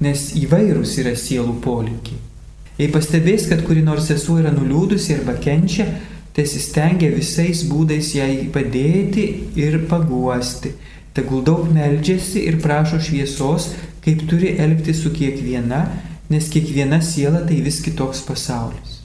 nes 0.00 0.30
įvairūs 0.40 0.94
yra 1.02 1.12
sielų 1.16 1.58
polinkiai. 1.64 2.16
Jei 2.78 2.88
pastebės, 2.94 3.48
kad 3.50 3.64
kuri 3.66 3.82
nors 3.82 4.06
sesuo 4.08 4.38
yra 4.40 4.52
nuliūdusi 4.54 5.16
arba 5.18 5.34
kenčia, 5.42 5.88
tesistengia 6.36 7.10
visais 7.10 7.64
būdais 7.66 8.12
jai 8.14 8.46
padėti 8.54 9.24
ir 9.58 9.80
paguosti. 9.90 10.76
Tegul 11.18 11.42
daug 11.42 11.66
meldžiasi 11.74 12.44
ir 12.46 12.60
prašo 12.62 13.00
šviesos, 13.02 13.72
kaip 14.04 14.22
turi 14.30 14.52
elgti 14.62 14.94
su 14.94 15.10
kiekviena, 15.10 15.80
nes 16.30 16.46
kiekviena 16.52 17.00
siela 17.02 17.40
tai 17.48 17.58
vis 17.64 17.80
kitoks 17.82 18.20
pasaulis. 18.28 19.00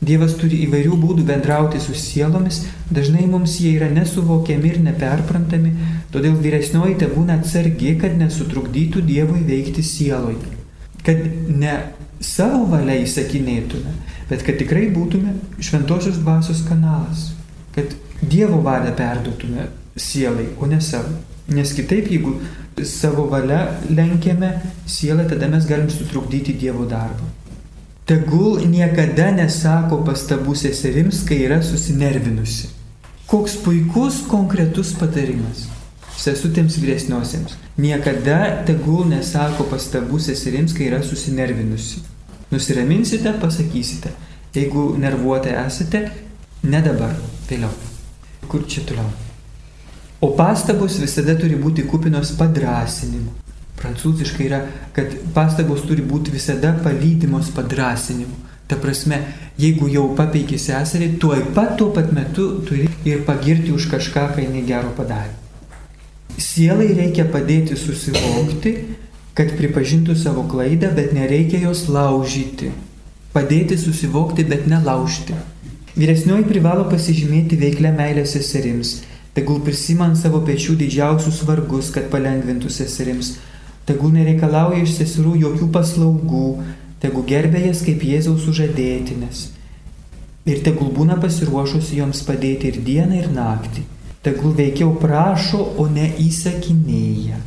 Dievas 0.00 0.36
turi 0.40 0.62
įvairių 0.64 0.96
būdų 1.02 1.26
bendrauti 1.28 1.80
su 1.82 1.92
sielomis, 1.98 2.62
dažnai 2.94 3.26
mums 3.28 3.58
jie 3.60 3.74
yra 3.76 3.90
nesuvokiami 3.92 4.72
ir 4.72 4.80
neperprantami, 4.86 5.74
todėl 6.14 6.40
vyresnioji 6.40 6.96
te 7.02 7.10
būna 7.12 7.40
atsargi, 7.42 7.96
kad 8.00 8.16
nesutrukdytų 8.16 9.04
Dievui 9.04 9.44
veikti 9.44 9.84
sieloje. 9.84 10.56
Kad 11.04 11.24
ne 11.50 11.74
savo 12.24 12.64
valia 12.72 12.96
įsakinėtume, 13.04 13.96
bet 14.30 14.46
kad 14.46 14.56
tikrai 14.62 14.86
būtume 14.94 15.36
šventosios 15.60 16.22
dvasios 16.22 16.64
kanalas. 16.68 17.32
Kad 17.76 17.98
Dievo 18.22 18.62
valią 18.64 18.96
perduotume 18.96 19.68
sielai, 19.98 20.54
o 20.62 20.70
ne 20.70 20.80
savo. 20.80 21.18
Nes 21.48 21.72
kitaip, 21.72 22.10
jeigu 22.12 22.34
savo 22.84 23.24
valia 23.32 23.62
lenkiame 23.88 24.50
sielą, 24.86 25.24
tada 25.28 25.48
mes 25.48 25.66
galim 25.66 25.88
sutrukdyti 25.90 26.52
Dievo 26.60 26.84
darbą. 26.88 27.24
Tegul 28.08 28.62
niekada 28.68 29.30
nesako 29.36 30.02
pastabų 30.04 30.54
seserims, 30.56 31.22
kai 31.28 31.42
yra 31.46 31.60
susinervinusi. 31.64 32.70
Koks 33.28 33.58
puikus 33.64 34.22
konkretus 34.28 34.94
patarimas 34.96 35.66
sesutėms 36.18 36.78
vyresniosiems. 36.82 37.56
Niekada 37.78 38.64
tegul 38.66 39.06
nesako 39.10 39.68
pastabų 39.70 40.20
seserims, 40.24 40.74
kai 40.76 40.88
yra 40.90 41.02
susinervinusi. 41.04 42.02
Nusiraminsite, 42.50 43.36
pasakysite. 43.42 44.12
Jeigu 44.56 44.90
nervuotai 44.98 45.54
esate, 45.66 46.08
ne 46.64 46.82
dabar, 46.82 47.14
vėliau. 47.50 47.72
Kur 48.48 48.64
čia 48.66 48.88
toliau? 48.88 49.27
O 50.20 50.32
pastabos 50.34 50.96
visada 50.98 51.36
turi 51.38 51.54
būti 51.54 51.84
kupinos 51.86 52.32
padrasinimu. 52.38 53.30
Prancūziškai 53.78 54.46
yra, 54.48 54.58
kad 54.96 55.12
pastabos 55.34 55.84
turi 55.86 56.02
būti 56.02 56.32
visada 56.34 56.72
palydimos 56.82 57.52
padrasinimu. 57.54 58.34
Ta 58.68 58.76
prasme, 58.82 59.20
jeigu 59.56 59.86
jau 59.88 60.08
papeikia 60.18 60.58
seserį, 60.58 61.12
tuoj 61.22 61.44
pat 61.54 61.76
tuo 61.78 61.92
pat 61.94 62.10
metu 62.12 62.48
turi 62.66 62.88
ir 63.06 63.22
pagirti 63.28 63.70
už 63.72 63.86
kažką, 63.92 64.24
kai 64.34 64.48
jinai 64.48 64.64
gero 64.66 64.90
padarė. 64.96 65.36
Sielai 66.38 66.88
reikia 66.98 67.24
padėti 67.30 67.78
susivokti, 67.78 68.74
kad 69.38 69.54
pripažintų 69.54 70.16
savo 70.18 70.42
klaidą, 70.50 70.90
bet 70.98 71.14
nereikia 71.14 71.62
jos 71.62 71.84
laužyti. 71.86 72.72
Padėti 73.32 73.78
susivokti, 73.78 74.42
bet 74.50 74.66
nelaužti. 74.66 75.38
Vyresnioji 75.94 76.46
privalo 76.50 76.88
pasižymėti 76.90 77.58
veiklę 77.58 77.94
meilę 77.94 78.26
seserims, 78.26 78.98
tegul 79.38 79.60
prisimant 79.62 80.18
savo 80.18 80.40
pečių 80.42 80.74
didžiausius 80.80 81.44
vargus, 81.46 81.92
kad 81.94 82.08
palengvintų 82.10 82.72
seserims, 82.74 83.36
tegul 83.86 84.10
nereikalauja 84.16 84.82
iš 84.82 84.96
seserų 84.96 85.36
jokių 85.44 85.68
paslaugų, 85.76 86.46
tegul 86.98 87.22
gerbė 87.28 87.68
jas 87.68 87.84
kaip 87.86 88.02
Jėzaus 88.02 88.42
sužadėtinės. 88.48 89.44
Ir 90.48 90.64
tegul 90.66 90.90
būna 90.96 91.20
pasiruošusi 91.22 92.00
joms 92.00 92.24
padėti 92.26 92.72
ir 92.72 92.80
dieną, 92.82 93.20
ir 93.20 93.28
naktį. 93.30 93.84
Tegul 94.26 94.56
veikiau 94.58 94.96
prašo, 94.98 95.60
o 95.78 95.86
ne 95.92 96.08
įsakinėja. 96.24 97.38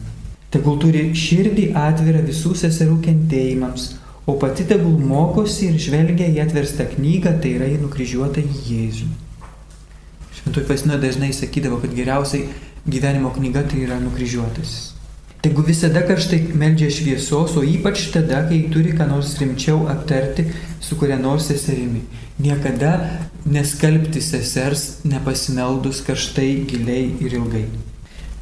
Tegul 0.54 0.78
turi 0.80 1.02
širdį 1.18 1.72
atvirą 1.82 2.22
visų 2.28 2.54
seserų 2.62 3.02
kentėjimams, 3.04 3.90
o 4.30 4.38
pati 4.40 4.64
tegul 4.70 4.96
mokosi 5.12 5.68
ir 5.72 5.82
žvelgia 5.82 6.30
į 6.32 6.40
atverstą 6.46 6.88
knygą, 6.94 7.36
tai 7.44 7.58
yra 7.58 7.68
į 7.74 7.82
nukryžiuotą 7.84 8.46
Jėzų. 8.70 9.10
Šventoji 10.42 10.68
Pasino 10.68 10.98
dažnai 10.98 11.34
sakydavo, 11.34 11.78
kad 11.82 11.94
geriausiai 11.94 12.48
gyvenimo 12.86 13.30
knyga 13.34 13.62
tai 13.70 13.84
yra 13.86 14.00
nukryžiuotasis. 14.02 14.90
Tegu 15.42 15.62
visada 15.66 16.02
karštai 16.06 16.40
meldžia 16.54 16.90
šviesos, 16.94 17.56
o 17.58 17.62
ypač 17.66 18.08
tada, 18.14 18.44
kai 18.50 18.60
turi 18.74 18.92
ką 18.98 19.08
nors 19.10 19.36
rimčiau 19.40 19.88
aptarti 19.90 20.46
su 20.82 20.98
kuria 20.98 21.18
nors 21.18 21.48
seserimi. 21.50 22.02
Niekada 22.42 22.92
neskalbti 23.46 24.22
sesers 24.22 25.04
nepasimeldus 25.06 26.02
karštai, 26.06 26.66
giliai 26.70 27.08
ir 27.22 27.38
ilgai. 27.38 27.66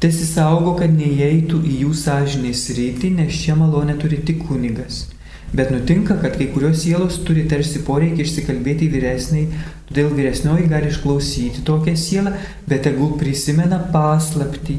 Tesisaugo, 0.00 0.78
kad 0.80 0.92
neįeitų 0.96 1.60
į 1.68 1.78
jų 1.84 1.94
sąžinės 2.02 2.68
rytį, 2.76 3.14
nes 3.20 3.40
čia 3.44 3.56
malonė 3.60 3.96
turi 4.00 4.20
tik 4.24 4.44
kunigas. 4.48 5.06
Bet 5.52 5.70
nutinka, 5.74 6.14
kad 6.22 6.36
kai 6.38 6.46
kurios 6.54 6.84
sielos 6.84 7.16
turi 7.26 7.42
tarsi 7.50 7.80
poreikį 7.82 8.22
išsikalbėti 8.22 8.86
vyresniai, 8.92 9.48
todėl 9.88 10.12
vyresnioji 10.14 10.68
gali 10.70 10.92
išklausyti 10.92 11.64
tokią 11.66 11.94
sielą, 11.98 12.36
bet 12.70 12.84
tegul 12.86 13.16
prisimena 13.18 13.80
paslapti, 13.90 14.78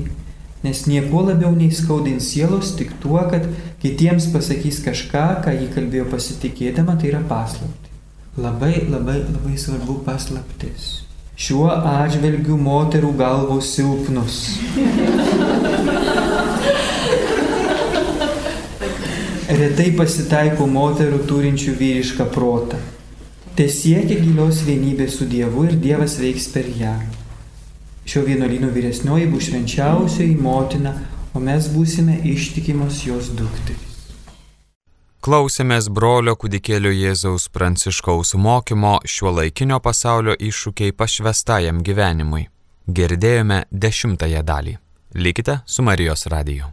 nes 0.63 0.85
nieko 0.87 1.25
labiau 1.27 1.51
nei 1.57 1.73
skaudins 1.75 2.29
sielos 2.31 2.71
tik 2.79 2.95
tuo, 3.03 3.19
kad 3.33 3.49
kitiems 3.83 4.29
pasakys 4.31 4.79
kažką, 4.85 5.25
ką 5.43 5.57
jį 5.57 5.67
kalbėjo 5.75 6.07
pasitikėdama, 6.13 6.95
tai 7.01 7.11
yra 7.11 7.23
paslapti. 7.27 7.91
Labai, 8.39 8.87
labai, 8.87 9.19
labai 9.27 9.57
svarbu 9.59 9.97
paslaptis. 10.07 11.01
Šiuo 11.35 11.67
atžvelgiu 11.67 12.55
moterų 12.55 13.11
galvos 13.19 13.73
silpnus. 13.75 14.45
Retai 19.51 19.89
pasitaiko 19.91 20.63
moterų 20.63 21.25
turinčių 21.27 21.73
vyrišką 21.75 22.27
protą. 22.31 22.77
Te 23.57 23.65
siekia 23.67 24.15
gilios 24.21 24.61
vienybės 24.63 25.17
su 25.19 25.27
Dievu 25.27 25.65
ir 25.67 25.75
Dievas 25.81 26.15
veiks 26.21 26.45
per 26.53 26.69
ją. 26.79 26.93
Šio 28.07 28.23
vienuolino 28.29 28.69
vyresnioji 28.71 29.27
bus 29.27 29.49
švenčiausioji 29.49 30.39
motina, 30.39 30.95
o 31.35 31.43
mes 31.43 31.67
būsime 31.73 32.21
ištikimos 32.31 33.03
jos 33.09 33.33
dukterys. 33.35 33.91
Klausėmės 35.21 35.91
brolio 35.91 36.37
kudikėlio 36.39 36.95
Jėzaus 36.95 37.51
Pranciškaus 37.51 38.37
mokymo 38.39 39.01
šiuo 39.03 39.35
laikinio 39.41 39.83
pasaulio 39.83 40.39
iššūkiai 40.39 40.95
pašvestajam 40.95 41.83
gyvenimui. 41.83 42.47
Girdėjome 42.87 43.65
dešimtąją 43.71 44.47
dalį. 44.47 44.77
Likite 45.19 45.59
su 45.67 45.83
Marijos 45.83 46.31
radiju. 46.31 46.71